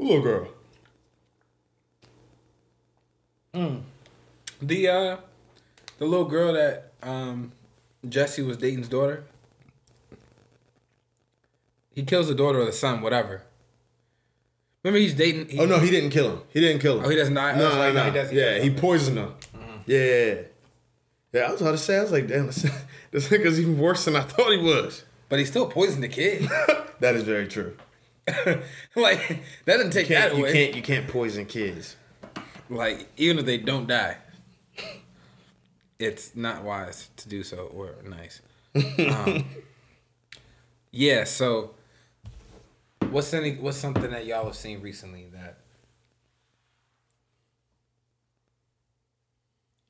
[0.00, 0.48] Little girl?
[4.62, 5.16] The uh
[5.98, 7.52] the little girl that um
[8.08, 9.24] Jesse was dating's daughter.
[11.94, 13.42] He kills the daughter or the son, whatever.
[14.82, 16.40] Remember he's dating he, Oh no, he didn't kill him.
[16.50, 17.04] He didn't kill him.
[17.04, 17.56] Oh, he doesn't die?
[17.56, 18.00] No, Oh, no, like, no.
[18.04, 19.34] no, he doesn't yeah, he poisoned him.
[19.86, 20.34] Yeah.
[21.32, 22.62] Yeah, I was about to say, I was like, damn, this,
[23.12, 25.04] this nigga's even worse than I thought he was.
[25.28, 26.48] But he still poisoned the kid.
[27.00, 27.76] That is very true.
[28.96, 30.52] like that doesn't take that Can't, you away.
[30.52, 31.96] can't you can't poison kids.
[32.68, 34.16] Like even if they don't die,
[35.98, 38.40] it's not wise to do so or nice.
[38.74, 39.44] Um,
[40.92, 41.24] yeah.
[41.24, 41.74] So,
[43.10, 45.56] what's any what's something that y'all have seen recently that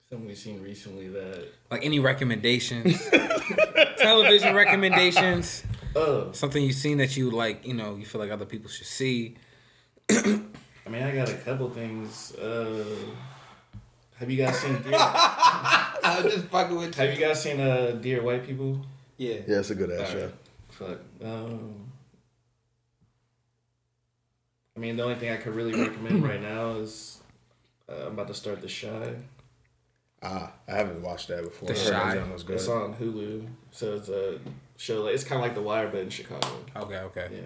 [0.08, 1.46] Something we've seen recently that.
[1.70, 3.08] like any recommendations,
[3.98, 5.62] television recommendations,
[5.95, 8.86] Oh, something you've seen that you like, you know, you feel like other people should
[8.86, 9.36] see.
[10.11, 12.34] I mean, I got a couple things.
[12.34, 12.84] Uh,
[14.16, 14.93] have you guys seen Dear?
[14.99, 18.80] I'm just fucking with have you guys seen uh, Dear White People?
[19.16, 19.36] Yeah.
[19.47, 20.18] Yeah, it's a good ass show.
[20.18, 20.34] Alright.
[20.70, 20.99] Fuck.
[21.24, 21.74] Um,
[24.76, 27.20] I mean, the only thing I could really recommend right now is
[27.88, 29.14] uh, I'm about to start The Chi.
[30.22, 31.68] Ah, I haven't watched that before.
[31.68, 32.14] The Chi.
[32.14, 32.57] that was good.
[32.57, 34.38] It's on Hulu, so it's a
[34.80, 35.02] show.
[35.02, 36.48] Like, it's kind of like The Wire, but in Chicago.
[36.76, 36.96] Okay.
[36.96, 37.28] Okay.
[37.32, 37.40] Yeah.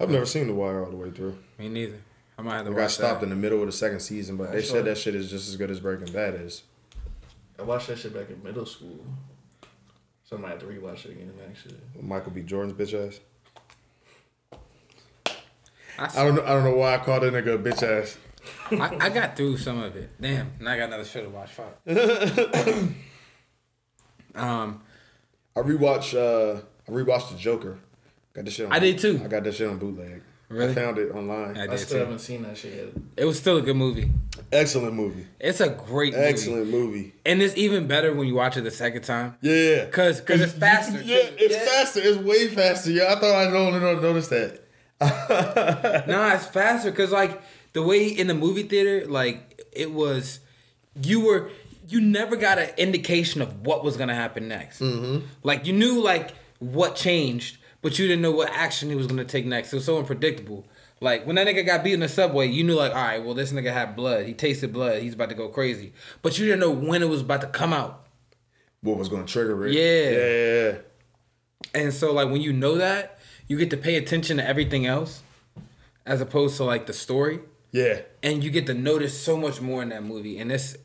[0.00, 1.38] I've never seen The Wire all the way through.
[1.58, 2.00] Me neither.
[2.38, 3.26] I might have to I got stopped that.
[3.26, 4.84] in the middle of the second season, but they That's said all.
[4.84, 6.62] that shit is just as good as Breaking Bad is.
[7.58, 9.04] I watched that shit back in middle school,
[10.24, 11.32] so I might have to rewatch it again.
[11.48, 12.42] Actually, Michael B.
[12.42, 13.20] Jordan's bitch ass.
[15.98, 16.42] I, I don't know.
[16.42, 18.16] I don't know why I called that nigga a bitch ass.
[18.72, 20.10] I, I got through some of it.
[20.20, 21.50] Damn, now I got another show to watch.
[21.50, 21.78] Fuck.
[24.34, 24.80] um,
[25.56, 26.14] I rewatched.
[26.14, 27.78] Uh, I rewatched the Joker.
[28.34, 28.66] Got this shit.
[28.66, 29.20] On I did too.
[29.24, 30.22] I got that shit on bootleg.
[30.48, 30.70] Really?
[30.70, 31.56] I found it online.
[31.56, 32.04] I I still too.
[32.04, 32.88] haven't seen that shit yet.
[33.16, 34.10] It was still a good movie.
[34.52, 35.26] Excellent movie.
[35.40, 36.26] It's a great movie.
[36.26, 37.14] Excellent movie.
[37.24, 39.36] And it's even better when you watch it the second time.
[39.40, 39.86] Yeah.
[39.86, 41.64] 'cause Cause it's faster, Yeah, it's Yeah.
[41.64, 42.00] faster.
[42.02, 42.90] It's way faster.
[42.90, 44.60] Yeah, I thought I don't notice that.
[46.08, 47.40] nah, it's faster because like
[47.72, 50.40] the way in the movie theater, like it was,
[51.02, 51.50] you were
[51.88, 54.80] you never got an indication of what was gonna happen next.
[54.80, 55.26] Mm-hmm.
[55.42, 59.24] Like you knew like what changed, but you didn't know what action he was gonna
[59.24, 59.72] take next.
[59.72, 60.66] It was so unpredictable.
[61.00, 63.34] Like when that nigga got beat in the subway, you knew like, all right, well
[63.34, 64.26] this nigga had blood.
[64.26, 65.02] He tasted blood.
[65.02, 65.92] He's about to go crazy.
[66.22, 68.06] But you didn't know when it was about to come out.
[68.82, 69.72] What was going to trigger it?
[69.74, 70.10] Yeah.
[70.10, 71.80] Yeah, yeah.
[71.82, 73.18] And so like when you know that,
[73.48, 75.22] you get to pay attention to everything else,
[76.06, 77.40] as opposed to like the story,
[77.72, 78.00] Yeah.
[78.22, 80.38] and you get to notice so much more in that movie.
[80.38, 80.76] And it's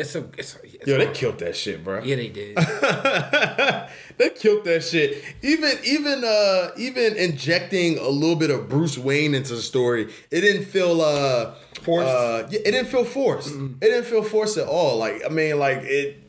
[0.00, 2.02] it's a it's, a, it's Yo, they killed that shit, bro.
[2.02, 2.56] yeah they did.
[4.16, 5.22] they killed that shit.
[5.42, 10.40] Even even uh even injecting a little bit of Bruce Wayne into the story, it
[10.40, 12.08] didn't feel uh Forced?
[12.08, 13.54] Uh, yeah, it didn't feel forced.
[13.54, 14.98] It didn't feel forced at all.
[14.98, 16.24] Like I mean, like it.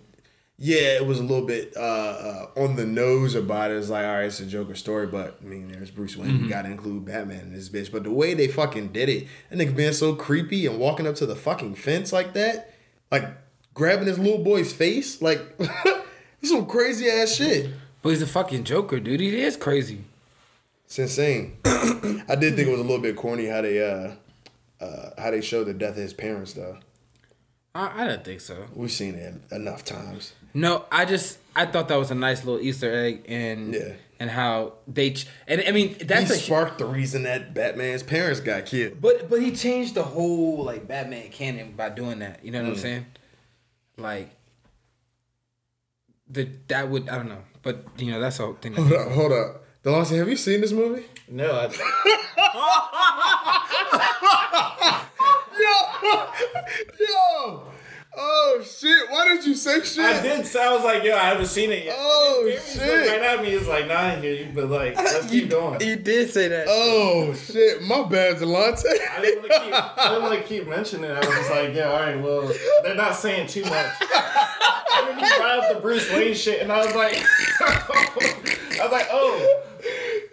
[0.61, 3.77] Yeah, it was a little bit uh, uh, on the nose about it.
[3.77, 6.43] It's like, all right, it's a Joker story, but I mean, there's Bruce Wayne.
[6.43, 7.89] You got to include Batman in this bitch.
[7.89, 11.15] But the way they fucking did it, and nigga being so creepy and walking up
[11.15, 12.73] to the fucking fence like that,
[13.09, 13.23] like
[13.79, 15.39] grabbing his little boy's face, like
[16.43, 17.71] some crazy ass shit.
[18.03, 19.19] but he's a fucking Joker, dude.
[19.21, 20.03] He is crazy.
[20.85, 21.57] It's insane.
[21.65, 24.11] I did think it was a little bit corny how they uh,
[24.83, 26.77] uh, how they showed the death of his parents though.
[27.75, 28.65] I, I don't think so.
[28.75, 30.33] We've seen it enough times.
[30.53, 33.93] No, I just I thought that was a nice little Easter egg and Yeah.
[34.19, 38.01] and how they ch- and I mean that's he a sparked the reason that Batman's
[38.01, 38.99] parents got killed.
[38.99, 42.43] But but he changed the whole like Batman canon by doing that.
[42.43, 43.05] You know what I'm saying?
[43.99, 44.29] Like
[46.29, 48.73] the that would I don't know, but you know that's a thing.
[48.75, 49.63] Hold up, hold up.
[49.83, 51.05] Delonte, have you seen this movie?
[51.29, 51.69] No, I,
[56.99, 57.63] Yo!
[58.21, 59.09] Oh shit!
[59.09, 60.03] Why did you say shit?
[60.03, 60.45] I did.
[60.45, 61.95] So I was like, yo, I haven't seen it yet.
[61.97, 63.09] Oh, Jeremy's shit.
[63.09, 65.79] Right at me, it's like, nah, I hear you, but like, let's keep going.
[65.79, 66.65] You did say that.
[66.67, 67.81] Oh shit!
[67.81, 68.83] My bad, Delonte.
[68.85, 69.73] I didn't want to keep.
[69.73, 71.13] I didn't want to keep mentioning it.
[71.13, 72.51] I was just like, yeah, all right, well,
[72.83, 73.71] they're not saying too much.
[73.71, 77.15] and then he brought up the Bruce Wayne shit, and I was like,
[77.61, 79.63] I was like, oh,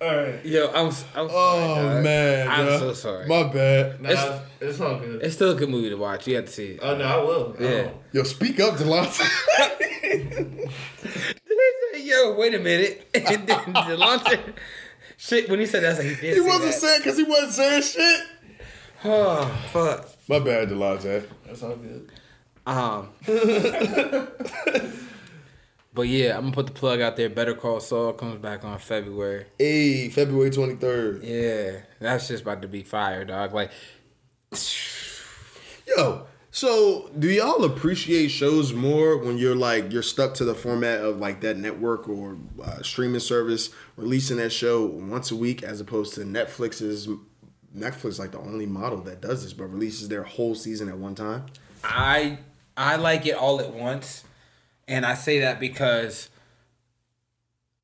[0.02, 0.44] all right.
[0.44, 1.62] Yo, I'm s- I'm sorry.
[1.64, 2.04] Oh dog.
[2.04, 2.78] man, I'm yo.
[2.78, 3.26] so sorry.
[3.26, 4.00] My bad.
[4.02, 5.22] Nah, It's- it's, all good.
[5.22, 6.26] It's still a good movie to watch.
[6.26, 6.80] You have to see it.
[6.82, 7.56] oh no, I will.
[7.58, 7.68] Yeah.
[7.68, 8.02] will.
[8.12, 9.20] Yo, speak up, Delonte.
[12.04, 13.08] Yo, wait a minute.
[13.14, 14.38] And Delonte,
[15.16, 16.72] shit, when he said that, I was like, he did he say wasn't that.
[16.74, 18.20] saying because he wasn't saying shit.
[19.04, 20.08] Oh, fuck.
[20.28, 21.26] My bad, Delonte.
[21.46, 22.10] That's all good.
[22.66, 23.08] Um,
[25.96, 27.30] but yeah, I'm gonna put the plug out there.
[27.30, 29.46] Better Call Saul comes back on February.
[29.58, 31.24] Hey, February twenty third.
[31.24, 33.54] Yeah, that's just about to be fire, dog.
[33.54, 33.72] Like,
[35.88, 41.00] Yo, so do y'all appreciate shows more when you're like you're stuck to the format
[41.00, 45.80] of like that network or uh, streaming service releasing that show once a week as
[45.80, 47.08] opposed to Netflix's
[47.74, 50.98] Netflix is like the only model that does this but releases their whole season at
[50.98, 51.46] one time.
[51.82, 52.38] I
[52.76, 54.24] I like it all at once,
[54.88, 56.30] and I say that because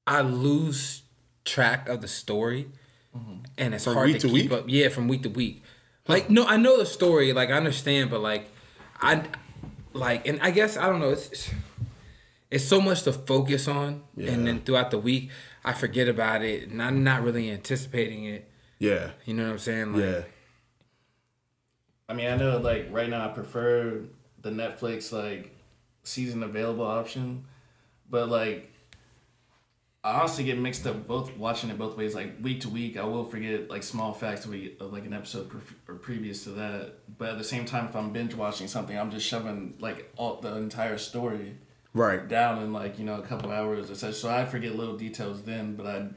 [0.07, 1.03] I lose
[1.45, 2.69] track of the story,
[3.17, 3.37] mm-hmm.
[3.59, 4.59] and it's From hard week to, to keep week?
[4.59, 4.65] up.
[4.69, 5.63] Yeah, from week to week.
[6.09, 7.33] Like no, I know the story.
[7.33, 8.49] Like I understand, but like
[9.01, 9.23] I
[9.93, 11.11] like, and I guess I don't know.
[11.11, 11.51] It's it's,
[12.51, 14.33] it's so much to focus on, Yeah.
[14.33, 15.31] and then throughout the week,
[15.65, 18.51] I forget about it, and I'm not really anticipating it.
[18.79, 19.11] Yeah.
[19.25, 19.93] You know what I'm saying?
[19.93, 20.21] Like, Yeah.
[22.09, 24.03] I mean, I know like right now I prefer
[24.43, 25.55] the Netflix like
[26.03, 27.45] season available option,
[28.11, 28.73] but like
[30.05, 32.15] I honestly get mixed up both watching it both ways.
[32.15, 35.13] Like week to week, I will forget like small facts of, we- of like an
[35.13, 36.95] episode pre- or previous to that.
[37.19, 40.41] But at the same time, if I'm binge watching something, I'm just shoving like all
[40.41, 41.57] the entire story
[41.95, 42.27] Right.
[42.27, 44.15] down in like you know a couple hours or such.
[44.15, 46.09] So I forget little details then, but I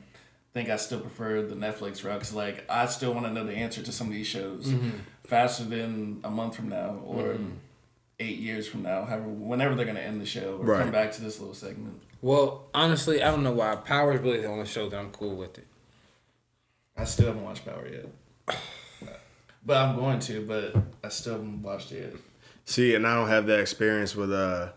[0.53, 3.53] think I still prefer the Netflix route because like I still want to know the
[3.53, 4.91] answer to some of these shows mm-hmm.
[5.25, 7.49] faster than a month from now or mm-hmm.
[8.19, 10.81] Eight years from now, however whenever they're gonna end the show or Right.
[10.83, 12.01] come back to this little segment.
[12.21, 13.75] Well, honestly, I don't know why.
[13.75, 15.67] Power is really the only show that I'm cool with it.
[16.97, 18.05] I still haven't watched Power yet.
[19.67, 22.21] But I'm going to, but I still haven't watched it yet.
[22.65, 24.69] See, and I don't have that experience with uh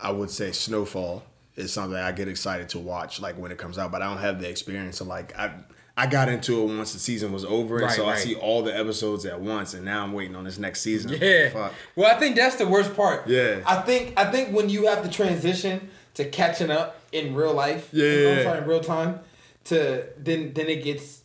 [0.00, 1.22] I would say Snowfall
[1.54, 4.18] is something I get excited to watch like when it comes out, but I don't
[4.18, 5.52] have the experience of like I
[5.96, 8.62] I got into it once the season was over, and Right, so I see all
[8.62, 11.10] the episodes at once, and now I'm waiting on this next season.
[11.10, 11.48] I'm like, Yeah.
[11.50, 11.72] fuck.
[11.94, 13.26] Well, I think that's the worst part.
[13.26, 13.60] Yeah.
[13.66, 17.88] I think I think when you have to transition to catching up in real life.
[17.92, 19.20] Yeah, in- yeah, sorry, in real time.
[19.64, 21.22] To then then it gets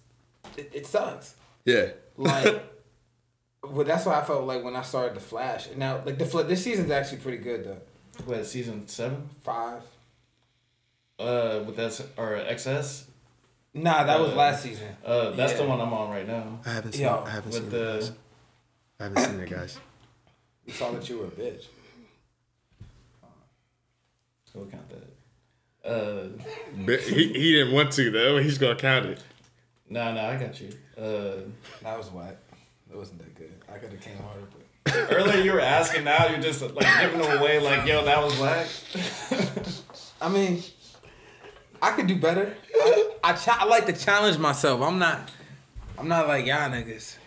[0.58, 1.36] it, it sucks.
[1.66, 2.64] Yeah, Like.
[3.64, 5.68] Well, that's why I felt like when I started the Flash.
[5.78, 7.78] Now, like the Fla- this season's actually pretty good though.
[8.26, 9.30] What season seven?
[9.44, 9.84] Five.
[11.20, 13.04] Uh, with that or XS?
[13.74, 14.90] Nah, that was Uh, last season.
[15.06, 16.60] Uh, that's the one I'm on right now.
[16.66, 17.04] I haven't seen.
[17.04, 18.12] Yo, I haven't seen the it.
[19.00, 19.80] I haven't seen it, guys.
[20.66, 21.66] We saw that you were a bitch.
[24.54, 25.90] We'll count that.
[25.90, 26.28] Uh,
[26.86, 28.38] But he, he didn't want to though.
[28.40, 29.24] He's gonna count it.
[29.90, 30.70] no, no, I got you.
[30.98, 31.48] Uh,
[31.82, 32.36] That was whack.
[32.90, 33.54] That wasn't that good.
[33.74, 34.42] I could have came harder,
[34.84, 37.60] but earlier you were asking, now you're just like giving them away.
[37.60, 38.68] Like, yo, that was whack.
[40.22, 40.62] I mean,
[41.82, 42.56] I could do better.
[42.76, 44.82] I, I, I like to challenge myself.
[44.82, 45.32] I'm not.
[45.98, 47.18] I'm not like y'all niggas.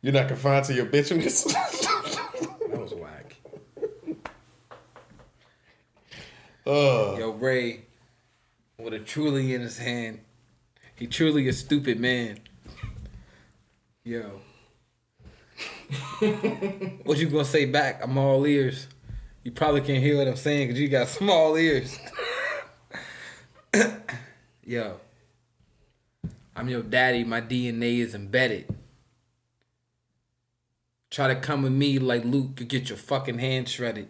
[0.00, 1.54] You're not confined to your bitchiness.
[2.72, 3.36] That was whack.
[6.66, 7.82] uh, Yo, Ray,
[8.78, 10.20] with a truly in his hand,
[10.94, 12.38] he truly a stupid man.
[14.04, 14.40] Yo.
[17.04, 18.00] what you gonna say back?
[18.02, 18.86] I'm all ears.
[19.44, 21.98] You probably can't hear what I'm saying because you got small ears.
[24.64, 25.00] Yo.
[26.54, 27.24] I'm your daddy.
[27.24, 28.74] My DNA is embedded.
[31.10, 34.08] Try to come with me like Luke, you get your fucking hand shredded.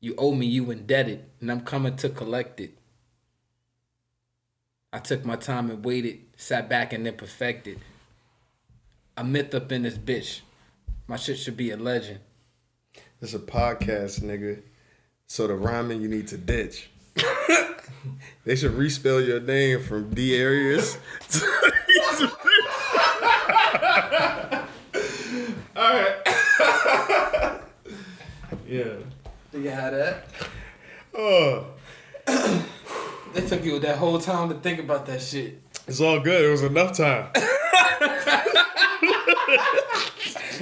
[0.00, 2.78] You owe me, you indebted, and I'm coming to collect it.
[4.92, 7.80] I took my time and waited, sat back and then perfected.
[9.16, 10.40] A myth up in this bitch.
[11.06, 12.20] My shit should be a legend.
[13.20, 14.62] it's a podcast, nigga.
[15.26, 16.90] So the rhyming you need to ditch.
[18.44, 20.98] they should respell your name from D areas.
[25.76, 26.16] Alright.
[28.68, 28.84] Yeah.
[29.50, 30.26] Do you have that?
[31.14, 31.66] oh,
[33.34, 35.58] It took you that whole time to think about that shit.
[35.86, 36.44] it's all good.
[36.44, 37.30] It was enough time.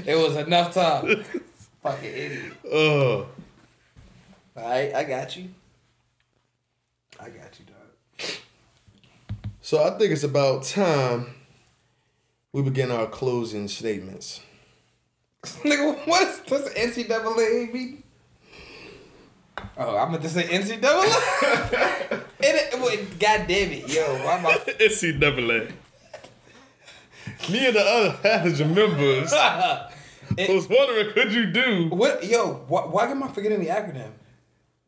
[0.06, 1.24] It was enough time.
[1.82, 2.52] Fucking idiot.
[2.72, 3.26] Oh,
[4.56, 5.48] Alright, I got you.
[7.18, 8.28] I got you, dog.
[9.70, 11.32] So I think it's about time
[12.52, 14.40] we begin our closing statements.
[15.44, 18.02] Nigga, what's what's NCAA mean?
[19.78, 20.82] Oh, I meant to say NCAA.
[22.40, 24.54] it, wait, God damn it, yo, why am I?
[24.56, 25.70] NCAA.
[27.52, 29.92] Me and the other passenger members I
[30.48, 34.10] was wondering, could you do What, yo, why, why am I forgetting the acronym?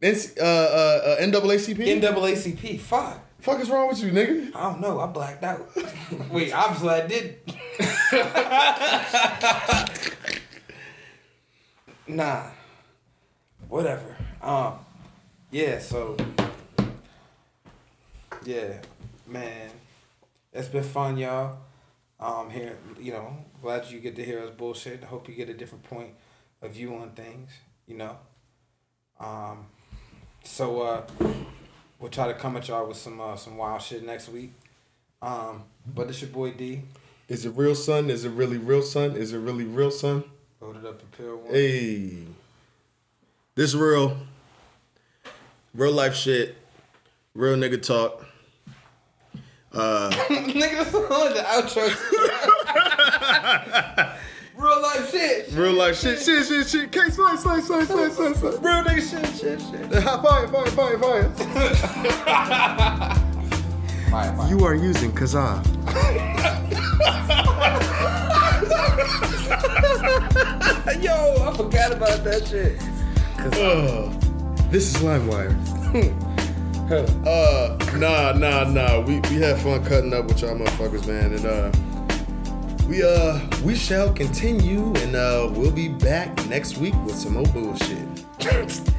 [0.03, 2.01] NC, uh, uh, uh, NAACP?
[2.01, 2.81] NAACP.
[2.81, 3.21] Fuck.
[3.43, 4.55] Fuck is wrong with you, nigga?
[4.55, 5.01] I don't know.
[5.01, 5.69] I blacked out.
[6.31, 7.41] Wait, obviously I did.
[12.07, 12.45] nah.
[13.69, 14.17] Whatever.
[14.41, 14.75] Um.
[15.51, 15.81] Yeah.
[15.81, 16.17] So.
[18.45, 18.75] Yeah,
[19.27, 19.71] man.
[20.53, 21.59] It's been fun, y'all.
[22.21, 22.49] Um.
[22.49, 25.03] Here, you know, glad you get to hear us bullshit.
[25.03, 26.11] I hope you get a different point
[26.61, 27.51] of view on things.
[27.89, 28.19] You know.
[29.19, 29.67] Um.
[30.45, 31.03] So uh,
[32.03, 34.53] we'll try to come at y'all with some uh, some wild shit next week.
[35.23, 36.83] Um, but it's your boy D.
[37.29, 38.11] Is it real, son?
[38.11, 39.17] Is it really real, son?
[39.17, 40.25] Is it really real, son?
[40.61, 41.55] Loaded up a pill one.
[41.55, 42.25] Hey.
[43.55, 44.19] This real.
[45.73, 46.57] Real life shit.
[47.35, 48.27] Real nigga talk.
[49.73, 51.89] Uh, Nigga, that's only the outro.
[54.63, 55.49] Real life shit.
[55.55, 56.93] real life shit, shit, shit, shit.
[56.93, 58.59] Case slice, slice, slice, slice, slice, slice.
[58.61, 59.91] Real nigga shit, shit, shit.
[60.05, 61.29] Fire, fire, fire, fire.
[64.09, 64.49] Fire, fire.
[64.49, 65.61] You are using Kazaa.
[71.03, 71.11] Yo,
[71.43, 72.79] I forgot about that shit.
[73.59, 74.07] Uh,
[74.71, 75.57] this is LimeWire.
[77.27, 79.01] uh, nah, nah, nah.
[79.01, 81.73] We we had fun cutting up with y'all motherfuckers, man, and uh,
[82.93, 87.45] we uh we shall continue, and uh, we'll be back next week with some more
[87.45, 88.87] bullshit.